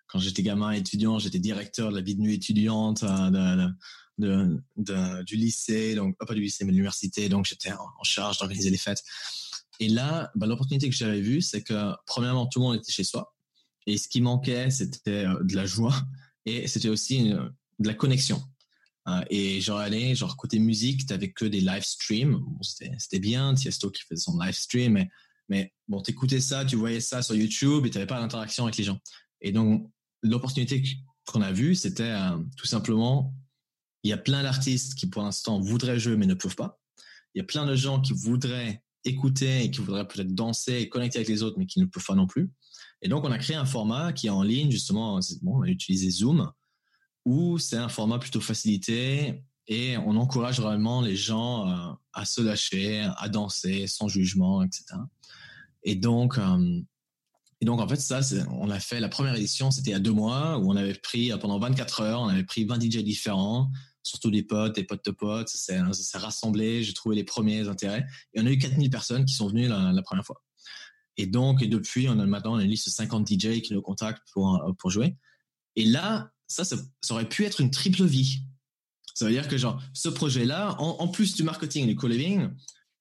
quand 0.07 0.19
j'étais 0.19 0.43
gamin 0.43 0.71
étudiant, 0.71 1.19
j'étais 1.19 1.39
directeur 1.39 1.89
de 1.89 1.95
la 1.95 2.01
vie 2.01 2.15
de 2.15 2.21
nuit 2.21 2.33
étudiante 2.35 3.03
euh, 3.03 3.69
de, 4.17 5.23
du 5.23 5.35
lycée, 5.37 5.95
donc 5.95 6.17
pas 6.17 6.33
du 6.33 6.41
lycée 6.41 6.65
mais 6.65 6.71
de 6.71 6.75
l'université. 6.75 7.29
Donc 7.29 7.45
j'étais 7.45 7.71
en, 7.71 8.03
charge 8.03 8.37
d'organiser 8.39 8.69
les 8.69 8.77
fêtes. 8.77 9.03
Et 9.79 9.87
là, 9.87 10.29
bah, 10.35 10.47
l'opportunité 10.47 10.89
que 10.89 10.95
j'avais 10.95 11.21
vue, 11.21 11.41
c'est 11.41 11.63
que 11.63 11.93
premièrement, 12.05 12.45
tout 12.45 12.59
le 12.59 12.65
monde 12.65 12.75
était 12.75 12.91
chez 12.91 13.05
soi. 13.05 13.33
Et 13.87 13.97
ce 13.97 14.09
qui 14.09 14.21
manquait, 14.21 14.69
c'était 14.69 15.25
euh, 15.25 15.41
de 15.43 15.55
la 15.55 15.65
joie 15.65 15.95
et 16.45 16.67
c'était 16.67 16.89
aussi 16.89 17.29
de 17.29 17.87
la 17.87 17.93
connexion. 17.93 18.43
Euh, 19.07 19.23
et 19.29 19.61
genre, 19.61 19.79
allez, 19.79 20.15
genre, 20.15 20.37
côté 20.37 20.59
musique, 20.59 21.05
t'avais 21.05 21.31
que 21.31 21.45
des 21.45 21.61
live 21.61 21.83
streams. 21.83 22.39
C'était 22.61 23.19
bien, 23.19 23.53
Tiesto 23.53 23.89
qui 23.89 24.03
faisait 24.03 24.21
son 24.21 24.37
live 24.39 24.53
stream, 24.53 24.93
mais, 24.93 25.09
mais 25.49 25.73
bon, 25.87 26.01
t'écoutais 26.01 26.39
ça, 26.39 26.65
tu 26.65 26.75
voyais 26.75 27.01
ça 27.01 27.21
sur 27.21 27.35
YouTube 27.35 27.85
et 27.85 27.89
t'avais 27.89 28.05
pas 28.05 28.19
d'interaction 28.19 28.65
avec 28.65 28.77
les 28.77 28.83
gens. 28.83 28.99
Et 29.41 29.51
donc, 29.51 29.89
l'opportunité 30.21 30.83
qu'on 31.25 31.41
a 31.41 31.51
vue, 31.51 31.75
c'était 31.75 32.03
euh, 32.03 32.37
tout 32.57 32.67
simplement, 32.67 33.33
il 34.03 34.09
y 34.09 34.13
a 34.13 34.17
plein 34.17 34.43
d'artistes 34.43 34.95
qui, 34.95 35.07
pour 35.07 35.23
l'instant, 35.23 35.59
voudraient 35.59 35.99
jouer 35.99 36.17
mais 36.17 36.27
ne 36.27 36.33
peuvent 36.33 36.55
pas. 36.55 36.79
Il 37.33 37.39
y 37.39 37.41
a 37.41 37.45
plein 37.45 37.65
de 37.65 37.75
gens 37.75 38.01
qui 38.01 38.13
voudraient 38.13 38.83
écouter 39.03 39.63
et 39.63 39.71
qui 39.71 39.79
voudraient 39.79 40.07
peut-être 40.07 40.33
danser 40.35 40.73
et 40.73 40.89
connecter 40.89 41.17
avec 41.17 41.29
les 41.29 41.41
autres, 41.43 41.57
mais 41.57 41.65
qui 41.65 41.79
ne 41.79 41.85
peuvent 41.85 42.05
pas 42.05 42.15
non 42.15 42.27
plus. 42.27 42.51
Et 43.01 43.09
donc, 43.09 43.23
on 43.23 43.31
a 43.31 43.37
créé 43.39 43.55
un 43.55 43.65
format 43.65 44.13
qui 44.13 44.27
est 44.27 44.31
en 44.31 44.43
ligne, 44.43 44.69
justement, 44.69 45.19
bon, 45.41 45.59
on 45.59 45.61
a 45.63 45.67
utilisé 45.67 46.09
Zoom, 46.11 46.51
où 47.25 47.57
c'est 47.57 47.77
un 47.77 47.89
format 47.89 48.19
plutôt 48.19 48.41
facilité 48.41 49.43
et 49.67 49.97
on 49.97 50.15
encourage 50.17 50.59
vraiment 50.59 51.01
les 51.01 51.15
gens 51.15 51.67
euh, 51.67 51.93
à 52.13 52.25
se 52.25 52.41
lâcher, 52.41 53.07
à 53.17 53.29
danser 53.29 53.87
sans 53.87 54.07
jugement, 54.07 54.63
etc. 54.63 54.83
Et 55.83 55.95
donc, 55.95 56.37
euh, 56.37 56.81
et 57.61 57.65
donc 57.65 57.79
en 57.79 57.87
fait, 57.87 57.97
ça, 57.97 58.21
on 58.49 58.69
a 58.69 58.79
fait 58.79 58.99
la 58.99 59.09
première 59.09 59.35
édition, 59.35 59.69
c'était 59.69 59.91
il 59.91 59.93
y 59.93 59.95
a 59.95 59.99
deux 59.99 60.13
mois, 60.13 60.57
où 60.57 60.71
on 60.71 60.75
avait 60.75 60.95
pris, 60.95 61.31
pendant 61.39 61.59
24 61.59 62.01
heures, 62.01 62.21
on 62.21 62.27
avait 62.27 62.43
pris 62.43 62.65
20 62.65 62.81
DJ 62.81 62.97
différents, 62.97 63.69
surtout 64.01 64.31
des 64.31 64.41
potes, 64.41 64.75
des 64.75 64.83
potes 64.83 65.05
de 65.05 65.11
potes, 65.11 65.49
ça 65.49 65.93
s'est 65.93 66.17
rassemblé, 66.17 66.83
j'ai 66.83 66.93
trouvé 66.93 67.15
les 67.15 67.23
premiers 67.23 67.67
intérêts, 67.67 68.05
et 68.33 68.41
on 68.41 68.45
a 68.47 68.51
eu 68.51 68.57
4000 68.57 68.89
personnes 68.89 69.25
qui 69.25 69.35
sont 69.35 69.47
venues 69.47 69.67
la 69.67 70.01
première 70.01 70.25
fois. 70.25 70.41
Et 71.17 71.27
donc, 71.27 71.61
et 71.61 71.67
depuis, 71.67 72.07
on 72.09 72.19
a 72.19 72.25
maintenant 72.25 72.57
une 72.59 72.67
liste 72.67 72.87
de 72.87 72.91
50 72.91 73.27
DJ 73.27 73.61
qui 73.61 73.73
nous 73.73 73.81
contactent 73.81 74.27
pour, 74.33 74.55
euh, 74.55 74.73
pour 74.73 74.89
jouer. 74.89 75.15
Et 75.75 75.85
là, 75.85 76.31
ça, 76.51 76.65
ça, 76.65 77.13
aurait 77.13 77.29
pu 77.29 77.45
être 77.45 77.61
une 77.61 77.71
triple 77.71 78.03
vie. 78.03 78.41
Ça 79.13 79.25
veut 79.25 79.31
dire 79.31 79.47
que, 79.47 79.57
genre, 79.57 79.81
ce 79.93 80.09
projet-là, 80.09 80.75
en, 80.79 81.07
plus 81.07 81.35
du 81.35 81.43
marketing 81.43 81.85
et 81.85 81.87
du 81.87 81.95
co-living, 81.95 82.49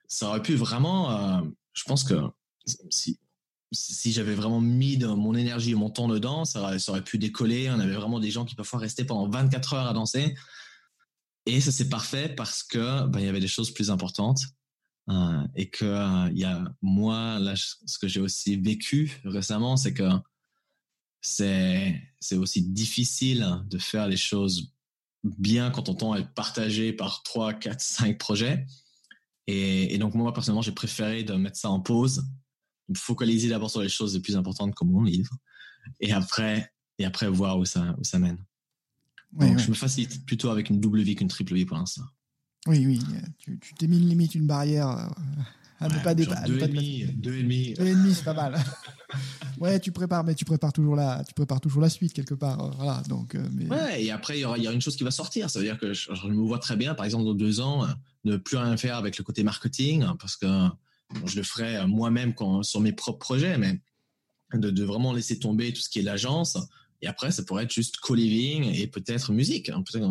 ça 0.09 0.29
aurait 0.29 0.43
pu 0.43 0.55
vraiment, 0.55 1.11
euh, 1.11 1.43
je 1.73 1.85
pense 1.85 2.05
que 2.05 2.15
si, 2.91 3.19
j'avais 4.13 4.35
vraiment 4.35 4.61
mis 4.61 4.99
mon 4.99 5.35
énergie 5.35 5.73
et 5.73 5.75
mon 5.75 5.91
temps 5.91 6.09
dedans, 6.09 6.45
ça 6.45 6.77
aurait, 6.89 7.05
pu 7.05 7.19
décoller. 7.19 7.71
On 7.71 7.79
avait 7.79 7.95
vraiment 7.95 8.21
des 8.21 8.31
gens 8.31 8.45
qui 8.45 8.55
parfois 8.55 8.81
restaient 8.81 9.05
pendant 9.05 9.29
24 9.29 9.75
heures 9.75 9.87
à 9.87 9.93
danser. 9.93 10.35
Et 11.47 11.61
ça, 11.61 11.73
c'est 11.73 11.89
parfait 11.89 12.29
parce 12.29 12.63
que 12.63 13.07
ben, 13.07 13.21
il 13.21 13.27
y 13.27 13.29
avait 13.29 13.41
des 13.41 13.49
choses 13.49 13.73
plus 13.73 13.91
importantes. 13.91 14.41
Euh, 15.09 15.43
et 15.57 15.71
que 15.71 16.31
il 16.31 16.39
y 16.39 16.45
a 16.45 16.63
moi 16.83 17.39
là 17.41 17.55
ce 17.57 17.99
que 17.99 18.07
j'ai 18.07 18.21
aussi 18.21 18.57
vécu 18.57 19.19
récemment 19.25 19.79
c'est 19.79 19.95
que 19.95 20.05
c'est 21.21 22.01
c'est 22.19 22.37
aussi 22.37 22.63
difficile 22.63 23.63
de 23.67 23.79
faire 23.79 24.09
les 24.09 24.17
choses 24.17 24.73
bien 25.25 25.71
quand 25.71 25.83
ton 25.83 25.95
temps 25.95 26.15
est 26.15 26.29
partagé 26.35 26.93
par 26.93 27.23
3, 27.23 27.55
4, 27.55 27.81
5 27.81 28.19
projets. 28.19 28.67
Et, 29.47 29.95
et 29.95 29.99
donc 29.99 30.15
moi 30.15 30.33
personnellement 30.33 30.63
j'ai 30.63 30.73
préféré 30.73 31.25
de 31.25 31.35
mettre 31.35 31.59
ça 31.59 31.71
en 31.71 31.81
pause, 31.81 32.25
de 32.89 32.95
me 32.95 32.99
focaliser 32.99 33.49
d'abord 33.49 33.71
sur 33.71 33.81
les 33.81 33.89
choses 33.89 34.15
les 34.15 34.21
plus 34.21 34.37
importantes 34.37 34.75
comme 34.75 34.91
mon 34.91 35.03
livre, 35.03 35.35
et 36.01 36.13
après 36.13 36.73
et 36.99 37.05
après 37.05 37.29
voir 37.29 37.59
où 37.59 37.65
ça 37.65 37.97
où 37.99 38.05
ça 38.05 38.19
mène. 38.19 38.39
donc 39.33 39.59
je 39.59 39.69
me 39.69 39.75
facilite 39.75 40.25
plutôt 40.27 40.51
avec 40.51 40.71
une 40.71 40.81
double 40.81 41.03
vie 41.03 41.17
qu'une 41.17 41.29
triple 41.29 41.55
vie 41.55 41.65
pour 41.65 41.77
l'instant. 41.77 42.05
Oui, 42.67 42.87
oui. 42.87 43.01
Tu 43.61 43.75
t'es 43.75 43.87
mis 43.87 43.99
une 43.99 44.09
limite, 44.09 44.35
une 44.35 44.47
barrière 44.47 44.89
euh, 44.89 45.09
à 45.81 45.89
ne 45.89 45.99
pas 46.05 46.15
dépasser. 46.15 46.47
Deux, 46.47 46.59
deux 46.59 46.65
et 46.65 46.69
demi. 46.69 47.75
Deux 47.75 47.87
et 47.87 47.95
demi, 47.95 48.15
c'est 48.15 48.25
pas 48.25 48.35
mal. 48.35 48.55
ouais, 49.61 49.79
tu 49.79 49.93
prépares, 49.93 50.25
mais 50.25 50.35
tu 50.35 50.45
prépares 50.45 50.73
toujours 50.73 50.97
la, 50.97 51.23
tu 51.25 51.35
prépares 51.35 51.61
toujours 51.61 51.81
la 51.81 51.89
suite 51.89 52.13
quelque 52.13 52.35
part. 52.35 52.61
Euh, 52.65 52.71
voilà, 52.77 53.03
donc. 53.09 53.35
Euh, 53.35 53.49
mais... 53.53 53.67
Ouais, 53.69 54.05
et 54.05 54.11
après 54.11 54.39
il 54.39 54.41
y 54.43 54.45
aura, 54.45 54.57
une 54.59 54.81
chose 54.81 54.97
qui 54.97 55.05
va 55.05 55.11
sortir. 55.11 55.49
Ça 55.49 55.59
veut 55.59 55.65
dire 55.65 55.79
que 55.79 55.93
je, 55.93 56.11
me 56.27 56.43
vois 56.43 56.59
très 56.59 56.77
bien, 56.77 56.95
par 56.95 57.05
exemple, 57.05 57.25
dans 57.25 57.35
deux 57.35 57.61
ans, 57.61 57.87
ne 58.25 58.37
plus 58.37 58.57
rien 58.57 58.77
faire 58.77 58.97
avec 58.97 59.19
le 59.19 59.25
côté 59.25 59.45
marketing, 59.45 60.05
parce 60.19 60.37
que 60.37 60.47
je 61.25 61.37
le 61.37 61.43
ferai 61.43 61.87
moi-même 61.87 62.35
sur 62.63 62.81
mes 62.81 62.93
propres 62.93 63.19
projets, 63.19 63.59
mais 63.59 63.81
de, 64.55 64.85
vraiment 64.85 65.13
laisser 65.13 65.39
tomber 65.39 65.73
tout 65.73 65.81
ce 65.81 65.89
qui 65.89 66.01
est 66.01 66.03
l'agence. 66.03 66.59
Et 67.03 67.07
après, 67.07 67.31
ça 67.31 67.43
pourrait 67.43 67.65
être 67.65 67.73
juste 67.73 67.99
co-living 67.99 68.65
et 68.65 68.87
peut-être 68.87 69.33
musique. 69.33 69.71
Hein, 69.71 69.83
peut-être 69.83 70.07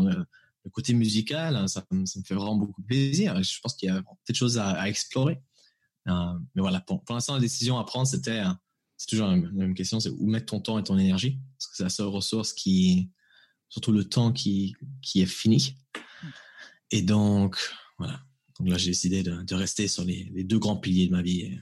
le 0.66 0.70
côté 0.72 0.94
musical, 0.94 1.56
hein, 1.56 1.68
ça, 1.68 1.86
me 1.92 2.06
fait 2.06 2.36
vraiment 2.36 2.56
beaucoup 2.56 2.82
plaisir. 2.82 3.42
Je 3.42 3.60
pense 3.62 3.76
qu'il 3.76 3.90
y 3.90 3.92
a 3.92 4.02
peut-être 4.02 4.36
choses 4.36 4.58
à, 4.58 4.88
explorer. 4.88 5.42
Euh, 6.08 6.34
mais 6.56 6.62
voilà, 6.62 6.82
pour, 6.82 7.04
l'instant, 7.10 7.36
la 7.36 7.40
décision 7.40 7.78
à 7.78 7.84
prendre, 7.84 8.08
c'était, 8.08 8.40
euh, 8.40 8.50
c'est 9.00 9.08
toujours 9.08 9.28
la 9.28 9.38
même, 9.38 9.74
question, 9.74 10.02
c'est 10.02 10.10
où 10.10 10.28
mettre 10.28 10.48
ton 10.48 10.60
temps 10.60 10.78
et 10.78 10.84
ton 10.84 10.98
énergie, 10.98 11.40
parce 11.58 11.68
que 11.68 11.78
c'est 11.78 11.84
la 11.84 11.90
seule 11.90 12.08
ressource 12.08 12.52
qui, 12.52 13.10
surtout 13.70 13.94
le 13.94 14.04
temps 14.04 14.34
qui, 14.34 14.76
qui 15.02 15.22
est 15.22 15.26
fini. 15.26 15.78
Et 16.92 17.02
donc, 17.02 17.58
voilà. 17.98 18.22
Donc 18.60 18.68
là, 18.68 18.78
j'ai 18.78 18.92
décidé 18.92 19.24
de, 19.24 19.56
rester 19.56 19.88
sur 19.88 20.04
les, 20.04 20.44
deux 20.44 20.60
grands 20.60 20.76
piliers 20.76 21.08
de 21.08 21.14
ma 21.14 21.22
vie 21.22 21.60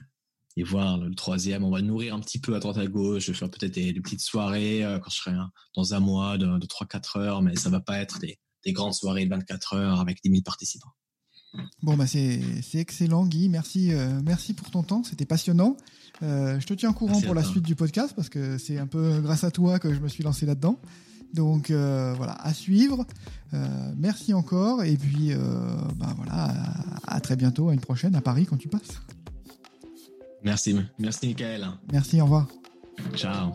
et, 0.56 0.62
voir 0.64 0.98
le, 0.98 1.14
troisième. 1.14 1.62
On 1.62 1.70
va 1.70 1.80
nourrir 1.80 2.12
un 2.12 2.18
petit 2.18 2.40
peu 2.40 2.56
à 2.56 2.58
droite 2.58 2.78
à 2.78 2.88
gauche. 2.88 3.26
Je 3.26 3.30
vais 3.30 3.38
faire 3.38 3.50
peut-être 3.50 3.74
des, 3.74 3.92
petites 4.00 4.20
soirées 4.20 4.84
euh, 4.84 4.98
quand 4.98 5.10
je 5.10 5.18
serai 5.18 5.36
dans 5.76 5.94
un 5.94 6.00
mois 6.00 6.38
de, 6.38 6.58
de 6.58 6.66
3-4 6.66 7.20
heures, 7.20 7.42
mais 7.42 7.54
ça 7.54 7.70
va 7.70 7.78
pas 7.78 8.00
être 8.00 8.18
des, 8.18 8.40
des 8.64 8.72
grandes 8.72 8.94
soirées 8.94 9.24
de 9.24 9.30
24 9.30 9.74
heures 9.74 10.00
avec 10.00 10.20
10 10.24 10.30
000 10.30 10.42
participants. 10.42 10.92
Bon, 11.82 11.96
bah 11.96 12.06
c'est 12.06 12.40
excellent, 12.74 13.24
Guy. 13.26 13.48
Merci, 13.48 13.92
euh, 13.92 14.20
merci 14.22 14.54
pour 14.54 14.70
ton 14.70 14.82
temps. 14.82 15.04
C'était 15.04 15.24
passionnant. 15.24 15.76
Euh, 16.22 16.58
je 16.58 16.66
te 16.66 16.74
tiens 16.74 16.90
au 16.90 16.92
courant 16.92 17.20
pour 17.20 17.34
la 17.34 17.44
suite 17.44 17.64
du 17.64 17.74
podcast 17.74 18.12
parce 18.14 18.28
que 18.28 18.58
c'est 18.58 18.78
un 18.78 18.86
peu 18.86 19.20
grâce 19.20 19.44
à 19.44 19.50
toi 19.50 19.78
que 19.78 19.94
je 19.94 20.00
me 20.00 20.08
suis 20.08 20.24
lancé 20.24 20.46
là-dedans. 20.46 20.78
Donc 21.34 21.70
euh, 21.70 22.14
voilà, 22.16 22.32
à 22.32 22.52
suivre. 22.52 23.06
merci 23.96 24.34
encore. 24.34 24.82
Et 24.84 24.96
puis, 24.96 25.32
bah, 25.96 26.14
voilà, 26.16 26.52
à, 27.06 27.20
très 27.20 27.36
bientôt, 27.36 27.68
à 27.68 27.74
une 27.74 27.80
prochaine 27.80 28.14
à 28.14 28.20
Paris 28.20 28.46
quand 28.46 28.56
tu 28.56 28.68
passes. 28.68 29.00
Merci, 30.44 30.76
merci, 30.98 31.26
Michael. 31.26 31.68
Merci, 31.92 32.20
au 32.20 32.24
revoir. 32.24 32.46
Ciao. 33.14 33.52